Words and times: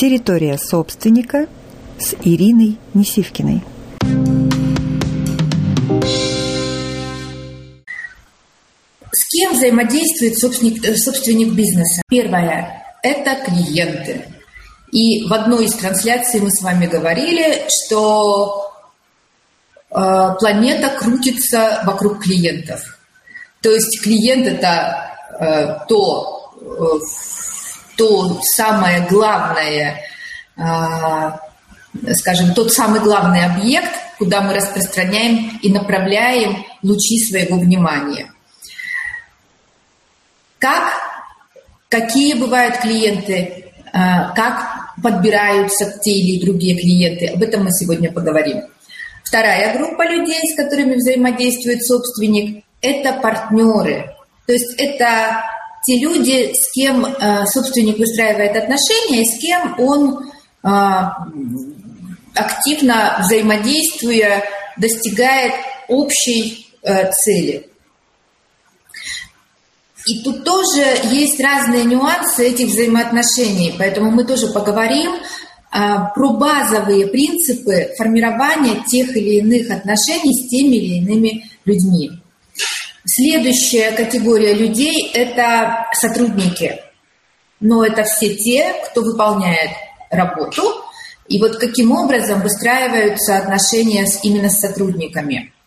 Территория 0.00 0.56
собственника 0.56 1.46
с 1.98 2.14
Ириной 2.24 2.78
Несивкиной. 2.94 3.62
С 9.12 9.28
кем 9.28 9.52
взаимодействует 9.52 10.38
собственник, 10.38 10.82
э, 10.86 10.96
собственник 10.96 11.52
бизнеса? 11.52 12.00
Первое– 12.08 12.82
это 13.02 13.44
клиенты. 13.44 14.24
И 14.90 15.28
в 15.28 15.34
одной 15.34 15.66
из 15.66 15.74
трансляций 15.74 16.40
мы 16.40 16.50
с 16.50 16.62
вами 16.62 16.86
говорили, 16.86 17.68
что 17.68 18.72
э, 19.90 19.94
планета 20.38 20.96
крутится 20.98 21.82
вокруг 21.84 22.22
клиентов. 22.22 22.80
То 23.60 23.70
есть 23.70 24.02
клиент– 24.02 24.46
это 24.46 25.10
э, 25.38 25.86
то, 25.86 26.54
э, 26.58 26.98
то 28.00 28.40
самое 28.56 29.06
главное, 29.08 30.00
э, 30.56 32.12
скажем, 32.14 32.54
тот 32.54 32.72
самый 32.72 33.00
главный 33.00 33.44
объект, 33.44 33.92
куда 34.18 34.40
мы 34.40 34.54
распространяем 34.54 35.58
и 35.62 35.72
направляем 35.72 36.64
лучи 36.82 37.18
своего 37.18 37.58
внимания– 37.58 38.32
как, 40.60 40.92
какие 41.88 42.34
бывают 42.34 42.76
клиенты, 42.76 43.64
а, 43.92 44.32
как 44.34 44.92
подбираются 45.02 45.98
те 46.02 46.12
или 46.12 46.44
другие 46.44 46.76
клиенты. 46.76 47.26
Об 47.28 47.42
этом 47.42 47.64
мы 47.64 47.70
сегодня 47.72 48.12
поговорим. 48.12 48.62
Вторая 49.24 49.76
группа 49.78 50.06
людей, 50.06 50.40
с 50.52 50.56
которыми 50.56 50.96
взаимодействует 50.96 51.82
собственник, 51.84 52.64
это 52.82 53.14
партнеры. 53.14 54.14
То 54.46 54.52
есть 54.52 54.74
это 54.78 55.42
те 55.86 55.98
люди, 55.98 56.52
с 56.52 56.72
кем 56.72 57.04
а, 57.04 57.46
собственник 57.46 57.98
выстраивает 57.98 58.56
отношения 58.56 59.22
и 59.22 59.24
с 59.24 59.38
кем 59.38 59.74
он 59.78 60.30
а, 60.62 61.26
активно 62.34 63.18
взаимодействуя 63.20 64.44
достигает 64.76 65.54
общей 65.88 66.66
цели. 66.82 67.68
И 70.06 70.22
тут 70.22 70.44
тоже 70.44 70.82
есть 71.10 71.38
разные 71.40 71.84
нюансы 71.84 72.48
этих 72.48 72.68
взаимоотношений, 72.68 73.74
поэтому 73.76 74.10
мы 74.10 74.24
тоже 74.24 74.46
поговорим 74.46 75.12
про 75.70 76.32
базовые 76.32 77.08
принципы 77.08 77.90
формирования 77.98 78.82
тех 78.86 79.14
или 79.14 79.40
иных 79.40 79.70
отношений 79.70 80.32
с 80.32 80.48
теми 80.48 80.76
или 80.76 80.98
иными 81.00 81.50
людьми. 81.66 82.12
Следующая 83.04 83.92
категория 83.92 84.54
людей– 84.54 85.10
это 85.14 85.86
сотрудники. 85.92 86.80
Но 87.60 87.84
это 87.84 88.04
все 88.04 88.34
те, 88.34 88.74
кто 88.86 89.02
выполняет 89.02 89.70
работу, 90.10 90.62
и 91.28 91.40
вот 91.40 91.56
каким 91.56 91.92
образом 91.92 92.42
выстраиваются 92.42 93.38
отношения 93.38 94.06
с, 94.06 94.24
именно 94.24 94.50
с 94.50 94.60
сотрудниками– 94.60 95.52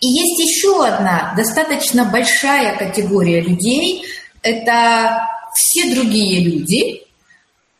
и 0.00 0.06
есть 0.06 0.40
еще 0.40 0.86
одна 0.86 1.34
достаточно 1.36 2.06
большая 2.06 2.76
категория 2.76 3.42
людей. 3.42 4.04
Это 4.42 5.28
все 5.54 5.94
другие 5.94 6.40
люди, 6.40 7.02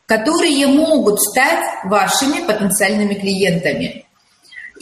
которые 0.05 0.67
могут 0.67 1.19
стать 1.19 1.65
вашими 1.85 2.45
потенциальными 2.45 3.15
клиентами. 3.15 4.05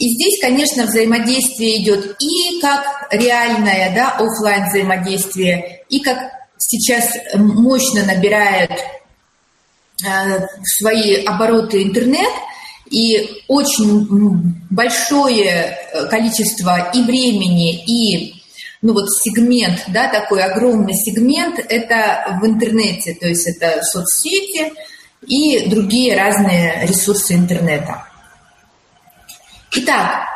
И 0.00 0.08
здесь, 0.08 0.40
конечно, 0.40 0.86
взаимодействие 0.86 1.82
идет 1.82 2.16
и 2.20 2.60
как 2.60 3.06
реальное, 3.12 3.94
да, 3.94 4.10
офлайн 4.18 4.66
взаимодействие, 4.66 5.84
и 5.88 6.00
как 6.00 6.18
сейчас 6.58 7.06
мощно 7.34 8.04
набирает 8.04 8.72
э, 10.04 10.46
свои 10.64 11.22
обороты 11.24 11.84
интернет– 11.84 12.32
и 12.90 13.44
очень 13.46 14.06
большое 14.68 15.78
э, 15.92 16.06
количество 16.08 16.90
и 16.92 17.02
времени, 17.02 17.84
и 17.84 18.34
ну 18.82 18.94
вот 18.94 19.08
сегмент, 19.10 19.84
да, 19.88 20.08
такой 20.08 20.42
огромный 20.42 20.94
сегмент, 20.94 21.58
это 21.58 22.38
в 22.40 22.46
интернете, 22.46 23.14
то 23.14 23.28
есть 23.28 23.46
это 23.46 23.80
соцсети 23.82 24.72
и 25.26 25.68
другие 25.68 26.16
разные 26.16 26.86
ресурсы 26.86 27.34
интернета. 27.34 28.06
Итак, 29.72 30.28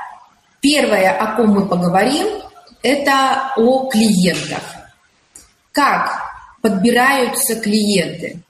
первое, 0.60 1.10
о 1.10 1.36
ком 1.36 1.50
мы 1.50 1.66
поговорим, 1.66 2.26
это 2.82 3.52
о 3.56 3.88
клиентах. 3.88 4.62
Как 5.72 6.22
подбираются 6.62 7.56
клиенты? 7.56 8.40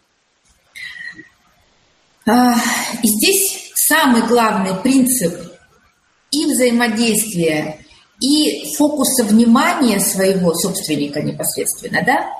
А, 2.27 2.55
и 3.03 3.09
здесь 3.09 3.73
самый 3.75 4.23
главный 4.23 4.75
принцип 4.77 5.35
и 6.31 6.47
взаимодействия, 6.47 7.79
и 8.21 8.75
фокуса 8.77 9.25
внимания 9.25 10.01
своего 10.01 10.55
собственника 10.55 11.21
непосредственно, 11.23 12.03
да, 12.05 12.31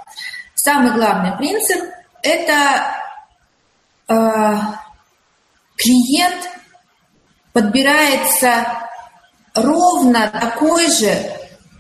самый 0.55 0.93
главный 0.93 1.37
принцип– 1.37 1.83
это 2.23 2.95
э, 4.09 4.15
клиент 5.77 6.54
подбирается 7.55 8.67
ровно 9.55 10.29
такой 10.29 10.91
же, 10.91 11.17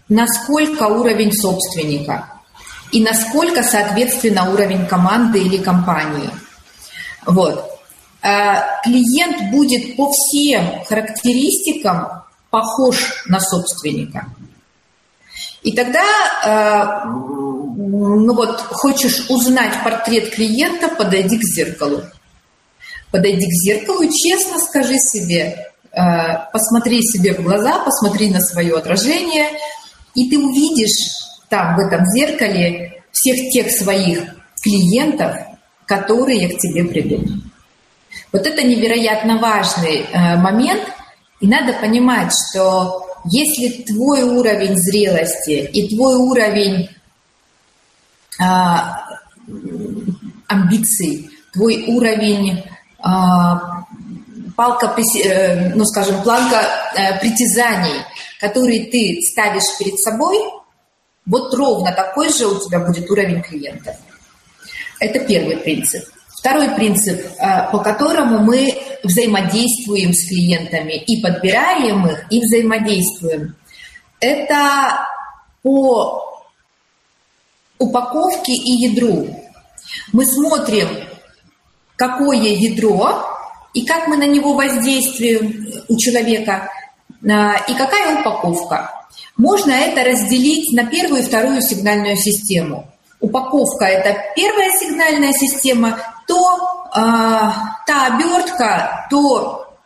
насколько 0.08 0.84
уровень 0.84 1.32
собственника 1.32 2.30
и 2.92 3.02
насколько, 3.02 3.62
соответственно, 3.62 4.50
уровень 4.50 4.86
команды 4.86 5.40
или 5.40 5.58
компании. 5.58 6.30
Вот. 7.26 7.70
Э, 8.22 8.82
клиент 8.84 9.50
будет 9.50 9.96
по 9.96 10.10
всем 10.12 10.84
характеристикам 10.84 12.22
похож 12.50 13.24
на 13.26 13.40
собственника. 13.40 14.28
И 15.62 15.72
тогда, 15.72 16.04
э, 16.44 17.08
ну 17.08 18.32
вот, 18.34 18.60
хочешь 18.60 19.26
узнать 19.28 19.82
портрет 19.82 20.34
клиента, 20.34 20.88
подойди 20.88 21.36
к 21.36 21.42
зеркалу. 21.42 22.02
Подойди 23.14 23.46
к 23.46 23.52
зеркалу 23.52 24.02
и 24.02 24.10
честно 24.10 24.58
скажи 24.58 24.98
себе, 24.98 25.68
э, 25.92 26.00
посмотри 26.52 27.00
себе 27.00 27.32
в 27.32 27.44
глаза, 27.44 27.78
посмотри 27.84 28.28
на 28.28 28.40
свое 28.40 28.74
отражение, 28.74 29.50
и 30.16 30.28
ты 30.28 30.36
увидишь 30.36 31.14
там, 31.48 31.76
в 31.76 31.78
этом 31.78 32.04
зеркале, 32.06 33.04
всех 33.12 33.52
тех 33.52 33.70
своих 33.70 34.18
клиентов, 34.60 35.36
которые 35.86 36.48
к 36.48 36.58
тебе 36.58 36.82
придут. 36.86 37.24
Вот 38.32 38.48
это 38.48 38.66
невероятно 38.66 39.38
важный 39.38 40.06
э, 40.12 40.36
момент, 40.36 40.82
и 41.38 41.46
надо 41.46 41.72
понимать, 41.74 42.32
что 42.50 43.06
если 43.30 43.84
твой 43.84 44.24
уровень 44.24 44.74
зрелости 44.74 45.70
и 45.72 45.94
твой 45.94 46.16
уровень 46.16 46.90
а, 48.40 49.04
амбиций, 50.48 51.30
твой 51.52 51.84
уровень 51.86 52.64
палка, 54.56 54.94
э, 55.22 55.74
ну 55.74 55.84
скажем, 55.84 56.22
планка 56.22 56.60
э, 56.94 57.18
притязаний, 57.20 58.02
которые 58.40 58.86
ты 58.90 59.20
ставишь 59.20 59.78
перед 59.78 59.98
собой, 59.98 60.38
вот 61.26 61.54
ровно 61.54 61.92
такой 61.92 62.32
же 62.32 62.46
у 62.46 62.58
тебя 62.58 62.80
будет 62.80 63.10
уровень 63.10 63.42
клиентов. 63.42 63.96
Это 65.00 65.20
первый 65.20 65.56
принцип. 65.58 66.04
Второй 66.38 66.70
принцип, 66.70 67.20
э, 67.38 67.70
по 67.70 67.78
которому 67.78 68.38
мы 68.38 68.70
взаимодействуем 69.02 70.12
с 70.12 70.28
клиентами 70.28 70.94
и 70.94 71.22
подбираем 71.22 72.06
их, 72.06 72.26
и 72.30 72.40
взаимодействуем, 72.40 73.56
это 74.20 75.06
по 75.62 76.22
упаковке 77.78 78.52
и 78.52 78.88
ядру. 78.88 79.28
Мы 80.12 80.24
смотрим, 80.26 80.88
какое 81.96 82.36
ядро 82.36 83.24
и 83.72 83.84
как 83.84 84.06
мы 84.08 84.16
на 84.16 84.26
него 84.26 84.54
воздействуем 84.54 85.66
у 85.88 85.96
человека, 85.96 86.70
э, 87.22 87.26
и 87.68 87.74
какая 87.74 88.20
упаковка. 88.20 88.90
Можно 89.36 89.72
это 89.72 90.04
разделить 90.04 90.72
на 90.72 90.86
первую 90.86 91.22
и 91.22 91.24
вторую 91.24 91.60
сигнальную 91.60 92.16
систему. 92.16 92.88
Упаковка– 93.20 93.84
это 93.86 94.16
первая 94.36 94.70
сигнальная 94.78 95.32
система, 95.32 95.98
то 96.28 96.58
э, 96.94 97.00
та 97.86 98.06
обертка, 98.06 99.06
то, 99.10 99.76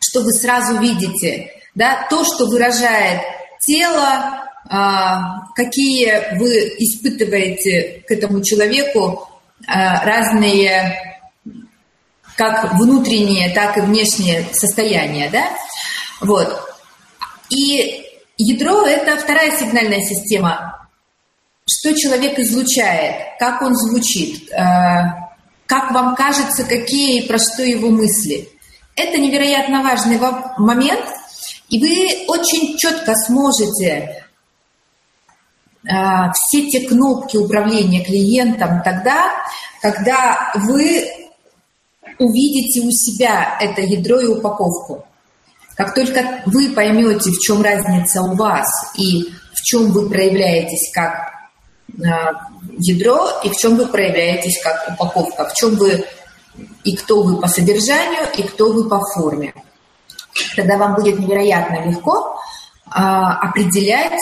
что 0.00 0.22
вы 0.22 0.32
сразу 0.32 0.78
видите, 0.78 1.50
да, 1.74 2.06
то, 2.08 2.24
что 2.24 2.46
выражает 2.46 3.20
тело, 3.60 4.44
э, 4.64 4.76
какие 5.54 6.38
вы 6.38 6.74
испытываете 6.78 8.04
к 8.06 8.10
этому 8.10 8.42
человеку 8.42 9.28
э, 9.60 9.72
разные 10.04 11.15
как 12.36 12.74
внутренние, 12.74 13.50
так 13.54 13.78
и 13.78 13.80
внешние 13.80 14.46
состояния, 14.52 15.30
да, 15.30 15.48
вот. 16.20 16.60
И 17.50 18.04
ядро– 18.36 18.82
это 18.86 19.16
вторая 19.16 19.56
сигнальная 19.56 20.00
система. 20.00 20.88
Что 21.68 21.94
человек 21.94 22.38
излучает, 22.38 23.38
как 23.38 23.60
он 23.62 23.74
звучит, 23.74 24.48
как 25.66 25.90
вам 25.90 26.14
кажется, 26.14 26.64
какие 26.64 27.22
и 27.22 27.26
про 27.26 27.38
что 27.38 27.62
его 27.62 27.90
мысли. 27.90 28.48
Это 28.94 29.18
невероятно 29.18 29.82
важный 29.82 30.18
момент, 30.58 31.04
и 31.68 31.80
вы 31.80 32.24
очень 32.28 32.78
четко 32.78 33.14
сможете 33.26 34.24
э, 35.84 35.92
все 36.32 36.70
те 36.70 36.88
кнопки 36.88 37.36
управления 37.36 38.04
клиентом 38.04 38.80
тогда, 38.82 39.32
когда 39.82 40.52
вы 40.54 41.10
увидите 42.18 42.80
у 42.80 42.90
себя 42.90 43.58
это 43.60 43.82
ядро 43.82 44.20
и 44.20 44.26
упаковку. 44.26 45.04
Как 45.76 45.94
только 45.94 46.42
вы 46.46 46.70
поймете, 46.70 47.30
в 47.30 47.38
чем 47.38 47.62
разница 47.62 48.22
у 48.22 48.34
вас 48.34 48.66
и 48.96 49.30
в 49.52 49.62
чем 49.62 49.92
вы 49.92 50.08
проявляетесь 50.08 50.90
как 50.92 51.32
э, 51.98 52.02
ядро 52.78 53.28
и 53.44 53.50
в 53.50 53.56
чем 53.56 53.76
вы 53.76 53.86
проявляетесь 53.86 54.60
как 54.62 54.88
упаковка, 54.94 55.48
в 55.48 55.54
чем 55.54 55.76
вы 55.76 56.04
и 56.84 56.96
кто 56.96 57.22
вы 57.22 57.40
по 57.40 57.48
содержанию, 57.48 58.26
и 58.36 58.42
кто 58.42 58.72
вы 58.72 58.88
по 58.88 59.00
форме. 59.14 59.52
Тогда 60.54 60.76
вам 60.78 60.94
будет 60.94 61.18
невероятно 61.18 61.86
легко 61.86 62.38
а, 62.90 63.38
определять, 63.38 64.20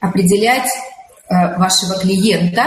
определять 0.00 0.68
а, 1.28 1.58
вашего 1.58 1.98
клиента 1.98 2.66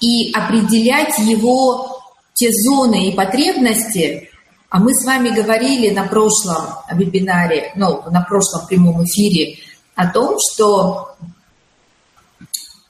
и 0.00 0.32
определять 0.32 1.18
его 1.18 1.99
те 2.40 2.50
зоны 2.52 3.08
и 3.08 3.14
потребности, 3.14 4.30
а 4.70 4.78
мы 4.78 4.94
с 4.94 5.04
вами 5.04 5.28
говорили 5.28 5.90
на 5.90 6.04
прошлом 6.04 6.68
вебинаре, 6.90 7.72
ну, 7.76 8.02
на 8.10 8.22
прошлом 8.22 8.66
прямом 8.66 9.04
эфире 9.04 9.58
о 9.94 10.06
том, 10.08 10.36
что 10.38 11.16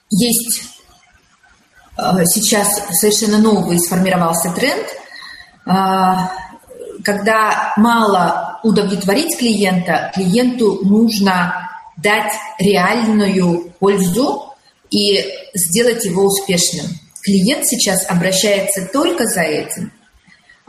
есть 0.08 0.62
э, 1.96 2.02
сейчас 2.26 2.68
совершенно 2.92 3.38
новый 3.38 3.80
сформировался 3.80 4.52
тренд, 4.52 4.86
э, 5.66 5.70
когда 7.02 7.72
мало 7.76 8.60
удовлетворить 8.62 9.36
клиента, 9.36 10.12
клиенту 10.14 10.84
нужно 10.84 11.70
дать 11.96 12.32
реальную 12.60 13.72
пользу 13.80 14.54
и 14.90 15.24
сделать 15.54 16.04
его 16.04 16.26
успешным. 16.26 16.86
Клиент 17.22 17.66
сейчас 17.66 18.08
обращается 18.08 18.86
только 18.92 19.26
за 19.26 19.42
этим– 19.42 19.92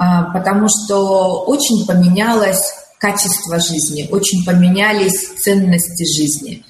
а, 0.02 0.24
потому 0.32 0.68
что 0.68 1.44
очень 1.44 1.86
поменялось 1.86 2.74
качество 2.98 3.60
жизни, 3.60 4.10
очень 4.12 4.44
поменялись 4.44 5.30
ценности 5.44 6.04
жизни. 6.18 6.66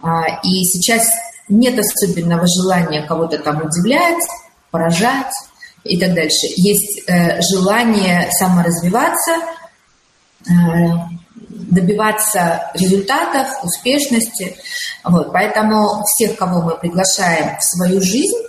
А, 0.00 0.38
и 0.44 0.62
сейчас 0.66 1.04
нет 1.48 1.76
особенного 1.76 2.44
желания 2.46 3.02
кого-то 3.02 3.38
там 3.38 3.60
удивлять, 3.60 4.22
поражать 4.70 5.32
и 5.82 5.98
так 5.98 6.14
дальше. 6.14 6.46
Есть 6.56 7.02
э, 7.08 7.40
желание 7.42 8.28
саморазвиваться, 8.38 9.32
э, 10.48 10.52
добиваться 11.48 12.70
результатов, 12.74 13.48
успешности. 13.64 14.56
Вот. 15.02 15.32
Поэтому 15.32 16.04
всех, 16.04 16.36
кого 16.36 16.62
мы 16.62 16.76
приглашаем 16.76 17.56
в 17.58 17.64
свою 17.64 18.00
жизнь, 18.00 18.46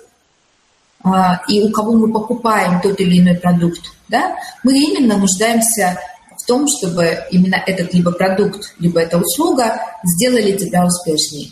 и 1.48 1.62
у 1.64 1.72
кого 1.72 1.94
мы 1.94 2.12
покупаем 2.12 2.82
тот 2.82 3.00
или 3.00 3.20
иной 3.20 3.36
продукт, 3.36 3.82
да, 4.08 4.36
мы 4.64 4.78
именно 4.78 5.18
нуждаемся 5.18 6.00
в 6.38 6.46
том, 6.46 6.66
чтобы 6.68 7.26
именно 7.32 7.56
этот 7.66 7.94
либо 7.94 8.12
продукт, 8.12 8.74
либо 8.80 9.00
эта 9.02 9.18
услуга 9.18 9.82
сделали 10.04 10.58
тебя 10.58 10.86
успешнее. 10.86 11.52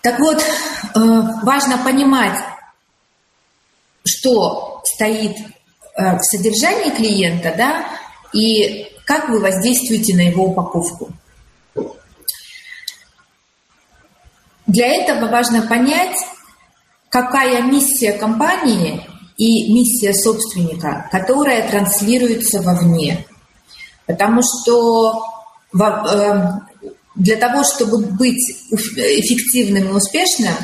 Так 0.00 0.18
вот, 0.20 0.40
э, 0.40 0.98
важно 1.42 1.78
понимать, 1.78 2.38
что 4.06 4.80
стоит 4.84 5.36
э, 5.36 6.16
в 6.16 6.22
содержании 6.22 6.90
клиента, 6.90 7.54
да, 7.56 7.86
и 8.32 8.86
как 9.04 9.28
вы 9.28 9.40
воздействуете 9.40 10.14
на 10.16 10.20
его 10.20 10.46
упаковку. 10.46 11.10
Для 14.66 14.86
этого 14.86 15.28
важно 15.28 15.66
понять, 15.66 16.16
какая 17.10 17.62
миссия 17.62 18.12
компании 18.12 19.06
и 19.36 19.72
миссия 19.72 20.12
собственника, 20.14 21.08
которая 21.10 21.68
транслируется 21.70 22.60
вовне. 22.60 23.24
Потому 24.06 24.40
что 24.42 25.24
эм, 25.72 26.66
для 27.14 27.36
того, 27.36 27.62
чтобы 27.64 28.06
быть 28.06 28.42
эффективным 28.72 29.90
и 29.90 29.92
успешным, 29.92 30.54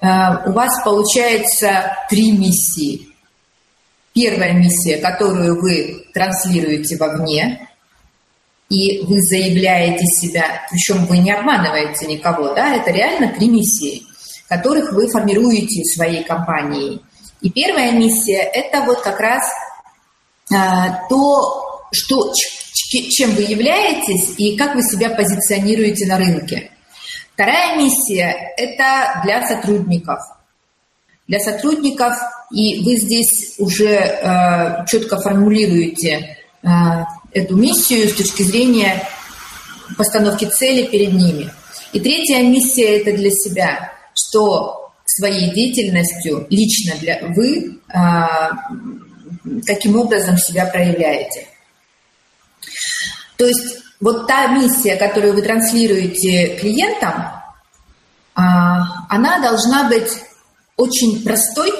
э, 0.00 0.48
у 0.48 0.52
вас 0.52 0.82
получается 0.84 1.96
три 2.08 2.32
миссии. 2.32 3.08
Первая 4.14 4.54
миссия, 4.54 4.96
которую 4.96 5.60
вы 5.60 6.06
транслируете 6.14 6.96
вовне, 6.96 7.68
и 8.70 9.04
вы 9.04 9.20
заявляете 9.20 10.04
себя, 10.06 10.62
причем 10.70 11.04
вы 11.06 11.18
не 11.18 11.32
обманываете 11.32 12.06
никого, 12.06 12.54
да, 12.54 12.74
это 12.74 12.90
реально 12.90 13.32
три 13.34 13.48
миссии– 13.48 14.02
которых 14.48 14.92
вы 14.92 15.08
формируете 15.08 15.82
своей 15.84 16.24
компанией. 16.24 17.02
И 17.40 17.50
первая 17.50 17.92
миссия– 17.92 18.42
это 18.54 18.82
вот 18.82 19.00
как 19.00 19.20
раз 19.20 19.42
а, 20.52 21.06
то, 21.08 21.88
что, 21.92 22.32
чем 23.10 23.30
вы 23.32 23.42
являетесь 23.42 24.34
и 24.38 24.56
как 24.56 24.74
вы 24.74 24.82
себя 24.82 25.10
позиционируете 25.10 26.06
на 26.06 26.18
рынке. 26.18 26.70
Вторая 27.34 27.76
миссия– 27.76 28.54
это 28.56 29.20
для 29.24 29.46
сотрудников. 29.46 30.20
Для 31.28 31.40
сотрудников, 31.40 32.14
и 32.52 32.82
вы 32.84 32.96
здесь 32.96 33.56
уже 33.58 33.88
э, 33.88 34.86
четко 34.86 35.20
формулируете 35.20 36.38
э, 36.62 36.68
эту 37.32 37.56
миссию 37.56 38.08
с 38.08 38.14
точки 38.14 38.42
зрения 38.42 39.06
постановки 39.98 40.44
цели 40.44 40.86
перед 40.86 41.12
ними. 41.12 41.50
И 41.92 42.00
третья 42.00 42.42
миссия– 42.42 42.98
это 43.00 43.12
для 43.16 43.30
себя 43.30 43.95
что 44.16 44.92
своей 45.04 45.52
деятельностью 45.52 46.46
лично 46.50 46.96
для 46.96 47.20
вы 47.28 47.78
а, 47.88 48.50
каким 49.64 49.96
образом 49.96 50.36
себя 50.36 50.66
проявляете. 50.66 51.46
То 53.36 53.46
есть 53.46 53.78
вот 54.00 54.26
та 54.26 54.48
миссия, 54.48 54.96
которую 54.96 55.34
вы 55.34 55.42
транслируете 55.42 56.56
клиентам, 56.56 57.32
а, 58.34 59.06
она 59.08 59.38
должна 59.38 59.84
быть 59.88 60.10
очень 60.76 61.22
простой, 61.22 61.70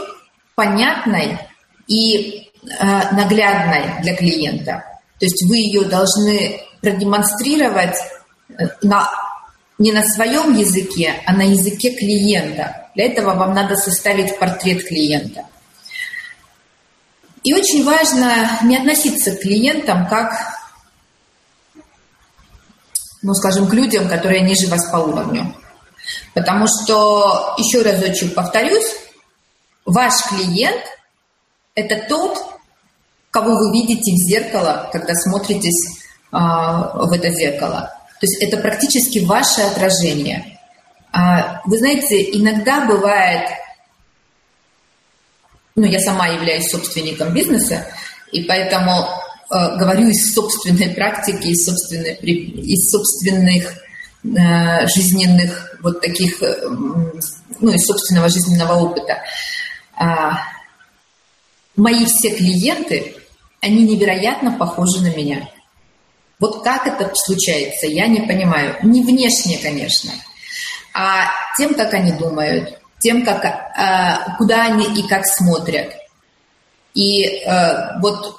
понятной 0.54 1.38
и 1.86 2.50
а, 2.78 3.12
наглядной 3.12 4.02
для 4.02 4.16
клиента. 4.16 4.84
То 5.18 5.26
есть 5.26 5.44
вы 5.48 5.56
ее 5.56 5.84
должны 5.84 6.60
продемонстрировать 6.80 7.96
э, 8.50 8.68
на 8.82 9.10
не 9.78 9.92
на 9.92 10.02
своем 10.04 10.54
языке, 10.54 11.22
а 11.26 11.32
на 11.32 11.42
языке 11.42 11.90
клиента. 11.90 12.88
Для 12.94 13.06
этого 13.06 13.34
вам 13.34 13.54
надо 13.54 13.76
составить 13.76 14.38
портрет 14.38 14.86
клиента. 14.86 15.44
И 17.42 17.54
очень 17.54 17.84
важно 17.84 18.58
не 18.64 18.76
относиться 18.76 19.32
к 19.32 19.40
клиентам 19.40 20.08
как, 20.08 20.32
ну, 23.22 23.34
скажем, 23.34 23.68
к 23.68 23.74
людям, 23.74 24.08
которые 24.08 24.40
ниже 24.40 24.66
вас 24.66 24.90
по 24.90 24.96
уровню. 24.96 25.54
Потому 26.34 26.66
что, 26.66 27.54
еще 27.58 27.82
разочек 27.82 28.34
повторюсь, 28.34 28.96
ваш 29.84 30.14
клиент– 30.28 30.82
это 31.74 32.04
тот, 32.08 32.38
кого 33.30 33.50
вы 33.50 33.72
видите 33.72 34.12
в 34.12 34.28
зеркало, 34.28 34.88
когда 34.92 35.14
смотритесь 35.14 36.00
а, 36.32 36.96
в 37.06 37.12
это 37.12 37.30
зеркало. 37.30 37.95
То 38.20 38.26
есть 38.26 38.42
это 38.42 38.56
практически 38.58 39.18
ваше 39.20 39.60
отражение. 39.60 40.58
А, 41.12 41.60
вы 41.64 41.78
знаете, 41.78 42.22
иногда 42.32 42.86
бывает, 42.86 43.48
ну, 45.74 45.84
я 45.84 46.00
сама 46.00 46.28
являюсь 46.28 46.70
собственником 46.70 47.34
бизнеса, 47.34 47.86
и 48.32 48.44
поэтому 48.44 48.92
э, 49.50 49.76
говорю 49.76 50.08
из 50.08 50.34
собственной 50.34 50.90
практики, 50.90 51.46
из, 51.46 51.64
собственной, 51.64 52.14
из 52.14 52.90
собственных 52.90 53.74
э, 54.24 54.86
жизненных 54.88 55.78
вот 55.82 56.00
таких, 56.00 56.42
э, 56.42 56.56
ну, 56.68 57.70
из 57.70 57.86
собственного 57.86 58.28
жизненного 58.28 58.74
опыта. 58.74 59.22
А, 59.94 60.38
мои 61.76 62.04
все 62.06 62.34
клиенты, 62.34 63.14
они 63.60 63.84
невероятно 63.84 64.52
похожи 64.52 65.00
на 65.02 65.14
меня. 65.14 65.48
Вот 66.38 66.62
как 66.62 66.86
это 66.86 67.10
случается, 67.14 67.86
я 67.86 68.08
не 68.08 68.20
понимаю. 68.20 68.76
Не 68.82 69.02
внешне, 69.02 69.58
конечно, 69.58 70.12
а 70.92 71.26
тем, 71.58 71.74
как 71.74 71.92
они 71.94 72.12
думают, 72.12 72.78
тем, 73.00 73.24
как, 73.24 73.44
э, 73.44 74.36
куда 74.38 74.64
они 74.64 74.86
и 74.98 75.06
как 75.06 75.26
смотрят. 75.26 75.92
И 76.94 77.24
э, 77.24 78.00
вот 78.00 78.36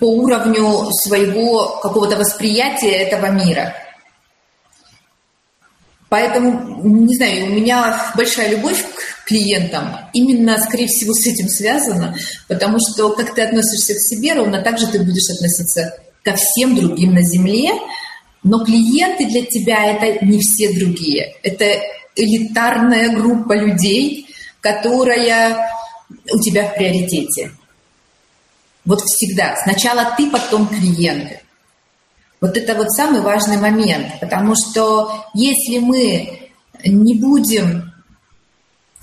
по 0.00 0.04
уровню 0.04 0.90
своего 0.92 1.78
какого-то 1.80 2.16
восприятия 2.16 2.92
этого 2.92 3.26
мира. 3.26 3.74
Поэтому, 6.08 6.82
не 6.84 7.16
знаю, 7.16 7.46
у 7.46 7.48
меня 7.50 8.12
большая 8.16 8.50
любовь 8.50 8.82
к 8.82 9.24
клиентам 9.26 9.98
именно, 10.14 10.58
скорее 10.58 10.86
всего, 10.86 11.12
с 11.12 11.26
этим 11.26 11.48
связана, 11.48 12.16
потому 12.48 12.78
что 12.78 13.10
как 13.10 13.34
ты 13.34 13.42
относишься 13.42 13.94
к 13.94 14.00
себе, 14.00 14.34
ровно 14.34 14.62
так 14.62 14.78
же 14.78 14.86
ты 14.86 15.00
будешь 15.00 15.30
относиться 15.30 16.00
ко 16.22 16.34
всем 16.36 16.74
другим 16.74 17.14
на 17.14 17.22
Земле, 17.22 17.70
но 18.42 18.64
клиенты 18.64 19.26
для 19.26 19.44
тебя 19.44 19.84
это 19.92 20.24
не 20.24 20.38
все 20.40 20.72
другие. 20.72 21.34
Это 21.42 21.64
элитарная 22.14 23.14
группа 23.14 23.52
людей, 23.52 24.26
которая 24.60 25.70
у 26.32 26.40
тебя 26.40 26.68
в 26.68 26.74
приоритете. 26.74 27.52
Вот 28.84 29.00
всегда. 29.02 29.56
Сначала 29.56 30.14
ты, 30.16 30.30
потом 30.30 30.66
клиенты. 30.66 31.40
Вот 32.40 32.56
это 32.56 32.74
вот 32.74 32.90
самый 32.90 33.20
важный 33.20 33.56
момент, 33.56 34.20
потому 34.20 34.54
что 34.54 35.26
если 35.34 35.78
мы 35.78 36.50
не 36.84 37.14
будем 37.14 37.92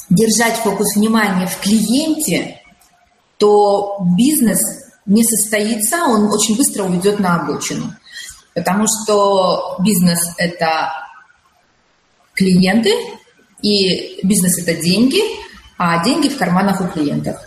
держать 0.09 0.55
фокус 0.57 0.95
внимания 0.95 1.45
в 1.47 1.59
клиенте, 1.59 2.61
то 3.37 3.97
бизнес 4.17 4.84
не 5.05 5.23
состоится, 5.23 6.03
он 6.05 6.31
очень 6.31 6.57
быстро 6.57 6.83
уйдет 6.83 7.19
на 7.19 7.41
обочину. 7.41 7.93
Потому 8.53 8.85
что 8.87 9.77
бизнес– 9.79 10.19
это 10.37 10.91
клиенты, 12.33 12.93
и 13.61 14.25
бизнес– 14.25 14.59
это 14.65 14.81
деньги, 14.81 15.21
а 15.77 16.03
деньги 16.03 16.29
в 16.29 16.37
карманах 16.37 16.81
у 16.81 16.87
клиентов. 16.87 17.37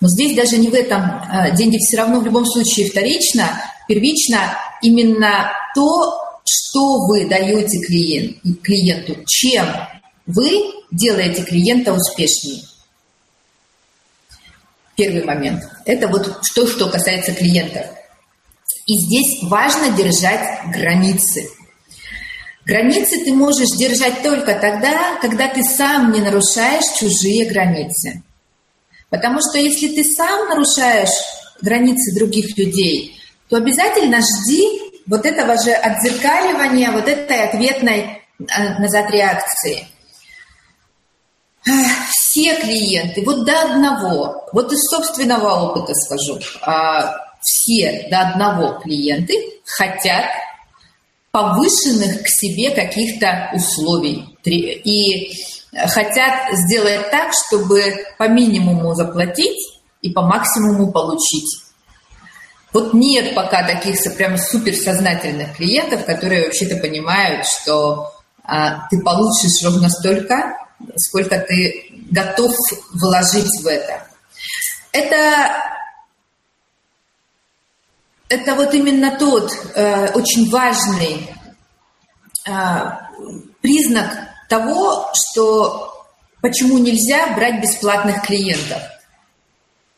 Но 0.00 0.08
здесь 0.08 0.36
даже 0.36 0.58
не 0.58 0.68
в 0.68 0.74
этом. 0.74 1.02
Э, 1.02 1.54
деньги 1.56 1.76
все 1.78 1.98
равно 1.98 2.20
в 2.20 2.24
любом 2.24 2.46
случае 2.46 2.88
вторично, 2.88 3.60
первично 3.88 4.56
именно 4.80 5.50
то, 5.74 6.14
что 6.44 7.06
вы 7.06 7.28
даете 7.28 7.78
клиент, 7.86 8.36
клиенту, 8.62 9.16
чем 9.26 9.66
вы 10.26 10.62
делаете 10.90 11.42
клиента 11.42 11.92
успешнее. 11.92 12.62
Первый 14.98 15.22
момент. 15.22 15.62
Это 15.84 16.08
вот 16.08 16.40
что, 16.42 16.66
что 16.66 16.90
касается 16.90 17.32
клиентов. 17.32 17.86
И 18.84 18.94
здесь 18.98 19.44
важно 19.44 19.90
держать 19.90 20.42
границы. 20.72 21.48
Границы 22.66 23.24
ты 23.24 23.32
можешь 23.32 23.70
держать 23.78 24.24
только 24.24 24.54
тогда, 24.54 25.16
когда 25.20 25.46
ты 25.46 25.62
сам 25.62 26.10
не 26.10 26.20
нарушаешь 26.20 26.98
чужие 26.98 27.48
границы. 27.48 28.24
Потому 29.08 29.38
что 29.38 29.58
если 29.58 29.86
ты 29.86 30.02
сам 30.02 30.48
нарушаешь 30.48 31.14
границы 31.62 32.18
других 32.18 32.58
людей, 32.58 33.22
то 33.48 33.56
обязательно 33.56 34.18
жди 34.18 34.80
вот 35.06 35.24
этого 35.24 35.54
же 35.62 35.70
отзеркаливания, 35.70 36.90
вот 36.90 37.06
этой 37.06 37.44
ответной 37.44 38.00
э, 38.40 38.78
назад 38.80 39.12
реакции. 39.12 39.86
Все 42.28 42.60
клиенты, 42.60 43.24
вот 43.24 43.46
до 43.46 43.62
одного, 43.62 44.44
вот 44.52 44.70
из 44.70 44.82
собственного 44.90 45.70
опыта 45.70 45.94
скажу, 45.94 46.38
а, 46.60 47.16
все 47.40 48.06
до 48.10 48.20
одного 48.20 48.78
клиенты 48.80 49.32
хотят 49.64 50.26
повышенных 51.30 52.22
к 52.22 52.28
себе 52.28 52.70
каких-то 52.70 53.50
условий 53.54 54.26
и 54.44 55.32
хотят 55.72 56.52
сделать 56.52 57.10
так, 57.10 57.32
чтобы 57.32 57.82
по 58.18 58.28
минимуму 58.28 58.94
заплатить 58.94 59.80
и 60.02 60.10
по 60.10 60.20
максимуму 60.20 60.92
получить. 60.92 61.62
Вот 62.74 62.92
нет 62.92 63.34
пока 63.34 63.66
таких 63.66 63.96
прям 64.18 64.36
суперсознательных 64.36 65.56
клиентов, 65.56 66.04
которые 66.04 66.44
вообще-то 66.44 66.76
понимают, 66.76 67.46
что 67.46 68.12
а, 68.44 68.86
ты 68.90 69.00
получишь 69.00 69.64
ровно 69.64 69.88
столько, 69.88 70.67
сколько 70.96 71.38
ты 71.40 71.90
готов 72.10 72.52
вложить 72.92 73.62
в 73.62 73.66
это. 73.66 74.06
Это, 74.92 75.62
это 78.28 78.54
вот 78.54 78.72
именно 78.74 79.16
тот 79.18 79.52
э, 79.74 80.12
очень 80.12 80.50
важный 80.50 81.28
э, 82.46 82.52
признак 83.60 84.10
того, 84.48 85.10
что 85.12 86.06
почему 86.40 86.78
нельзя 86.78 87.34
брать 87.34 87.60
бесплатных 87.60 88.22
клиентов, 88.22 88.82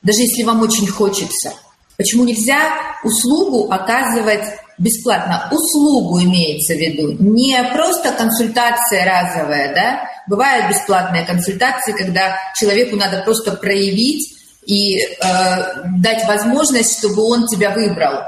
даже 0.03 0.21
если 0.23 0.43
вам 0.43 0.63
очень 0.63 0.89
хочется– 0.89 1.53
Почему 2.01 2.25
нельзя 2.25 2.97
услугу 3.05 3.71
оказывать 3.71 4.47
бесплатно? 4.79 5.51
Услугу 5.53 6.19
имеется 6.23 6.73
в 6.73 6.79
виду, 6.79 7.13
не 7.23 7.63
просто 7.75 8.13
консультация 8.13 9.05
разовая, 9.05 9.75
да? 9.75 10.10
Бывают 10.31 10.69
бесплатные 10.69 11.27
консультации, 11.27 11.91
когда 11.91 12.39
человеку 12.55 12.95
надо 12.95 13.21
просто 13.23 13.51
проявить 13.57 14.33
и 14.65 14.97
э, 14.97 15.07
дать 15.99 16.25
возможность, 16.29 17.01
чтобы 17.01 17.25
он 17.25 17.49
тебя 17.49 17.71
выбрал, 17.71 18.23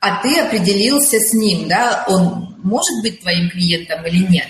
а 0.00 0.22
ты 0.22 0.40
определился 0.40 1.18
с 1.18 1.34
ним, 1.34 1.68
да? 1.68 2.06
Он 2.08 2.56
может 2.64 3.02
быть 3.02 3.20
твоим 3.20 3.50
клиентом 3.50 4.06
или 4.06 4.26
нет? 4.26 4.46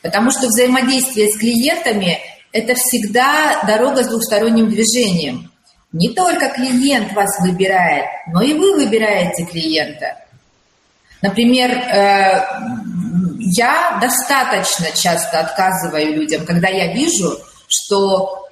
Потому 0.00 0.30
что 0.30 0.46
взаимодействие 0.46 1.30
с 1.30 1.36
клиентами– 1.36 2.18
это 2.52 2.76
всегда 2.76 3.62
дорога 3.66 4.02
с 4.02 4.08
двухсторонним 4.08 4.70
движением. 4.70 5.52
Не 5.92 6.14
только 6.14 6.48
клиент 6.48 7.12
вас 7.12 7.28
выбирает, 7.40 8.06
но 8.32 8.40
и 8.40 8.54
вы 8.54 8.74
выбираете 8.76 9.44
клиента. 9.44 10.16
Например, 11.20 11.70
э, 11.72 12.42
я 13.56 13.98
достаточно 14.00 14.86
часто 14.94 15.40
отказываю 15.40 16.14
людям, 16.14 16.44
когда 16.44 16.68
я 16.68 16.92
вижу, 16.92 17.38
что 17.68 18.48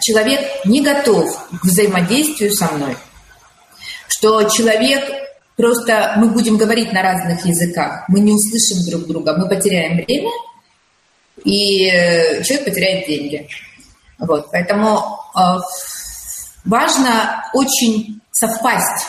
человек 0.00 0.64
не 0.64 0.82
готов 0.82 1.26
к 1.60 1.64
взаимодействию 1.64 2.52
со 2.52 2.70
мной, 2.72 2.96
что 4.08 4.44
человек 4.48 5.04
просто 5.56 6.14
мы 6.16 6.28
будем 6.28 6.56
говорить 6.56 6.92
на 6.92 7.02
разных 7.02 7.44
языках, 7.44 8.04
мы 8.08 8.20
не 8.20 8.32
услышим 8.32 8.90
друг 8.90 9.06
друга, 9.06 9.36
мы 9.36 9.48
потеряем 9.48 9.96
время, 9.96 10.30
и 11.44 11.88
э, 11.88 12.42
человек 12.42 12.64
потеряет 12.66 13.06
деньги. 13.06 13.48
Вот, 14.18 14.50
поэтому 14.50 15.20
э, 15.38 15.58
Важно 16.66 17.44
очень 17.54 18.20
совпасть. 18.32 19.06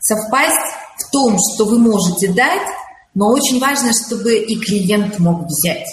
Совпасть 0.00 0.76
в 0.98 1.10
том, 1.10 1.36
что 1.38 1.64
вы 1.64 1.78
можете 1.78 2.28
дать, 2.28 2.68
но 3.14 3.28
очень 3.28 3.60
важно, 3.60 3.92
чтобы 3.92 4.36
и 4.36 4.58
клиент 4.58 5.18
мог 5.18 5.46
взять. 5.46 5.88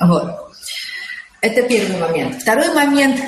Вот. 0.00 0.52
Это 1.40 1.62
первый 1.68 1.98
момент. 1.98 2.42
Второй 2.42 2.72
момент. 2.74 3.20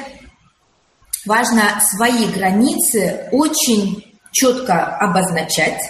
Важно 1.27 1.81
свои 1.95 2.27
границы 2.27 3.29
очень 3.33 4.05
четко 4.33 4.97
обозначать. 4.97 5.81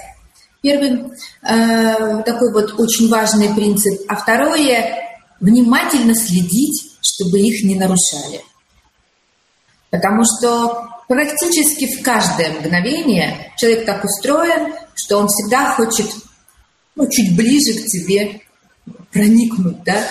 Первый 0.60 1.12
э, 1.42 2.22
такой 2.22 2.52
вот 2.52 2.78
очень 2.78 3.08
важный 3.08 3.54
принцип. 3.54 4.00
А 4.08 4.16
второе– 4.16 4.96
внимательно 5.40 6.14
следить, 6.14 6.90
чтобы 7.00 7.38
их 7.38 7.64
не 7.64 7.76
нарушали. 7.76 8.42
Потому 9.90 10.22
что 10.24 10.88
практически 11.08 11.96
в 11.96 12.02
каждое 12.02 12.52
мгновение 12.52 13.52
человек 13.56 13.86
так 13.86 14.04
устроен, 14.04 14.74
что 14.94 15.18
он 15.18 15.28
всегда 15.28 15.74
хочет 15.74 16.06
ну, 16.94 17.08
чуть 17.08 17.36
ближе 17.36 17.80
к 17.80 17.86
тебе 17.86 18.40
проникнуть, 19.12 19.82
да, 19.84 20.04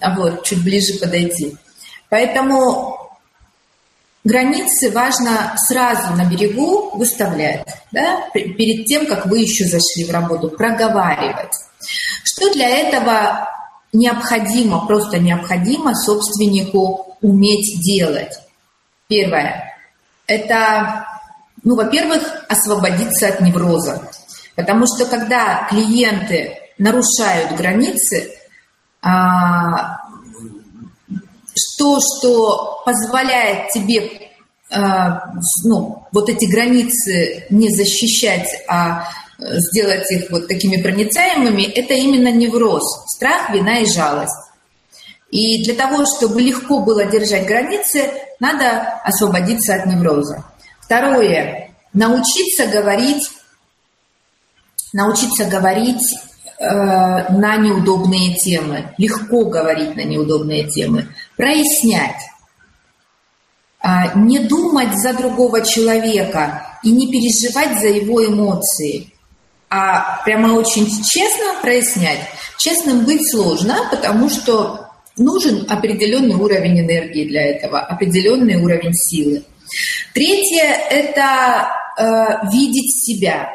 а 0.00 0.16
вот, 0.16 0.44
чуть 0.44 0.62
ближе 0.62 0.98
подойти. 0.98 1.56
Поэтому 2.08 3.18
границы 4.24 4.90
важно 4.90 5.54
сразу 5.68 6.14
на 6.14 6.24
берегу 6.24 6.96
выставлять, 6.96 7.66
да, 7.92 8.28
перед 8.32 8.86
тем, 8.86 9.06
как 9.06 9.26
вы 9.26 9.40
еще 9.40 9.64
зашли 9.64 10.04
в 10.04 10.10
работу, 10.10 10.50
проговаривать. 10.50 11.52
Что 12.24 12.52
для 12.52 12.68
этого 12.68 13.48
необходимо, 13.92 14.86
просто 14.86 15.18
необходимо 15.18 15.94
собственнику 15.94 17.16
уметь 17.20 17.80
делать? 17.82 18.38
Первое– 19.08 19.76
это, 20.26 21.06
ну, 21.64 21.74
во-первых, 21.74 22.44
освободиться 22.48 23.28
от 23.28 23.40
невроза. 23.40 24.08
Потому 24.62 24.84
что 24.86 25.06
когда 25.06 25.66
клиенты 25.68 26.56
нарушают 26.78 27.56
границы, 27.56 28.32
а, 29.02 29.98
то, 31.78 31.98
что 32.00 32.82
позволяет 32.84 33.70
тебе 33.70 34.30
а, 34.70 35.32
ну, 35.64 36.04
вот 36.12 36.28
эти 36.28 36.44
границы 36.44 37.46
не 37.50 37.70
защищать, 37.70 38.48
а 38.68 39.08
сделать 39.38 40.10
их 40.10 40.30
вот 40.30 40.48
такими 40.48 40.80
проницаемыми, 40.80 41.62
это 41.62 41.94
именно 41.94 42.30
невроз, 42.30 42.82
страх, 43.14 43.50
вина 43.50 43.78
и 43.78 43.86
жалость. 43.86 44.50
И 45.30 45.64
для 45.64 45.74
того, 45.74 46.04
чтобы 46.04 46.40
легко 46.42 46.80
было 46.80 47.04
держать 47.04 47.46
границы, 47.46 48.10
надо 48.40 49.00
освободиться 49.04 49.74
от 49.74 49.86
невроза. 49.86 50.44
Второе. 50.80 51.70
Научиться 51.92 52.66
говорить, 52.66 53.22
научиться 54.92 55.44
говорить 55.44 56.02
на 56.58 57.56
неудобные 57.56 58.34
темы, 58.34 58.92
легко 58.98 59.46
говорить 59.46 59.96
на 59.96 60.04
неудобные 60.04 60.68
темы, 60.68 61.08
прояснять, 61.36 62.20
а, 63.82 64.12
не 64.14 64.40
думать 64.40 64.92
за 64.94 65.14
другого 65.14 65.62
человека 65.62 66.78
и 66.82 66.90
не 66.90 67.10
переживать 67.10 67.80
за 67.80 67.88
его 67.88 68.24
эмоции, 68.26 69.14
а 69.70 70.20
прямо 70.24 70.52
очень 70.52 70.86
честно 70.86 71.54
прояснять. 71.62 72.20
Честным 72.58 73.06
быть 73.06 73.22
сложно, 73.30 73.88
потому 73.90 74.28
что 74.28 74.90
нужен 75.16 75.64
определенный 75.70 76.34
уровень 76.34 76.80
энергии 76.80 77.26
для 77.26 77.42
этого, 77.46 77.80
определенный 77.80 78.56
уровень 78.56 78.92
силы. 78.92 79.44
Третье– 80.12 80.64
это 80.90 81.68
э, 81.96 82.50
видеть 82.52 83.02
себя, 83.02 83.48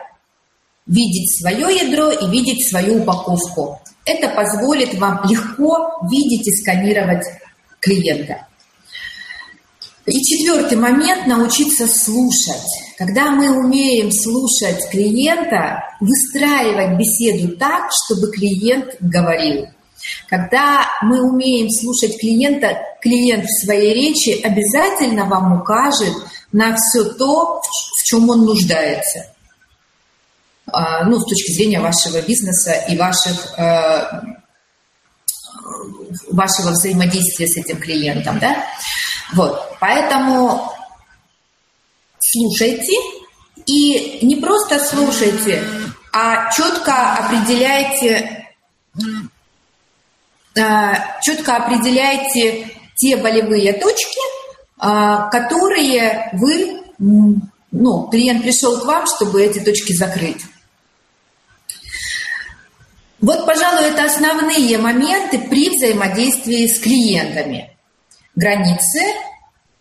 видеть 0.88 1.40
свое 1.40 1.76
ядро 1.76 2.12
и 2.12 2.30
видеть 2.30 2.68
свою 2.70 3.02
упаковку. 3.02 3.80
Это 4.06 4.30
позволит 4.30 4.94
вам 4.96 5.22
легко 5.28 6.00
видеть 6.10 6.48
и 6.48 6.56
сканировать 6.62 7.26
клиента. 7.80 8.48
И 10.06 10.22
четвертый 10.22 10.78
момент– 10.78 11.26
научиться 11.28 11.88
слушать. 11.88 12.62
Когда 12.98 13.32
мы 13.32 13.58
умеем 13.58 14.12
слушать 14.12 14.88
клиента, 14.92 15.84
выстраивать 16.00 17.00
беседу 17.00 17.58
так, 17.58 17.90
чтобы 17.92 18.32
клиент 18.32 18.96
говорил. 19.00 19.66
Когда 20.30 20.86
мы 21.02 21.24
умеем 21.24 21.70
слушать 21.72 22.20
клиента, 22.20 22.78
клиент 23.02 23.46
в 23.46 23.66
своей 23.66 23.96
речи 23.96 24.40
обязательно 24.44 25.26
вам 25.26 25.60
укажет 25.60 26.14
на 26.52 26.76
все 26.76 27.06
то, 27.06 27.60
в 27.60 28.04
чем 28.04 28.30
он 28.30 28.46
нуждается. 28.46 29.35
А, 30.76 31.06
ну, 31.06 31.18
с 31.18 31.24
точки 31.24 31.54
зрения 31.54 31.80
вашего 31.80 32.22
бизнеса 32.22 32.74
и 32.90 32.98
ваших, 32.98 33.58
э, 33.58 34.22
вашего 36.30 36.72
взаимодействия 36.72 37.48
с 37.48 37.56
этим 37.56 37.80
клиентом, 37.80 38.40
да? 38.40 38.66
Вот, 39.34 39.78
поэтому 39.80 40.70
слушайте 42.20 42.92
и 43.66 44.26
не 44.26 44.36
просто 44.36 44.78
слушайте, 44.80 45.64
а 46.12 46.52
четко 46.52 47.20
определяйте, 47.20 48.46
а, 50.60 51.22
четко 51.22 51.56
определяйте 51.56 52.70
те 52.96 53.16
болевые 53.16 53.72
точки, 53.72 54.20
а, 54.78 55.30
которые 55.30 56.32
вы, 56.34 56.82
ну, 56.98 58.10
клиент 58.10 58.44
пришел 58.44 58.82
к 58.82 58.86
вам, 58.86 59.06
чтобы 59.08 59.42
эти 59.42 59.60
точки 59.60 59.94
закрыть. 59.94 60.42
Вот, 63.22 63.46
пожалуй, 63.46 63.86
это 63.86 64.06
основные 64.06 64.78
моменты 64.78 65.40
при 65.40 65.70
взаимодействии 65.70 66.68
с 66.68 66.80
клиентами 66.80 67.76
границы, 68.36 69.00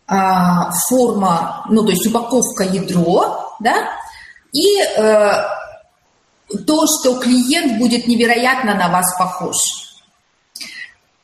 а, 0.06 0.70
форма, 0.88 1.66
ну, 1.68 1.84
то 1.84 1.90
есть 1.90 2.06
упаковка 2.06 2.64
ядро, 2.64 3.56
да, 3.60 3.90
и 4.52 4.80
э, 4.80 5.32
то, 6.66 6.86
что 6.86 7.18
клиент 7.18 7.78
будет 7.78 8.06
невероятно 8.06 8.74
на 8.74 8.88
вас 8.88 9.16
похож. 9.18 9.56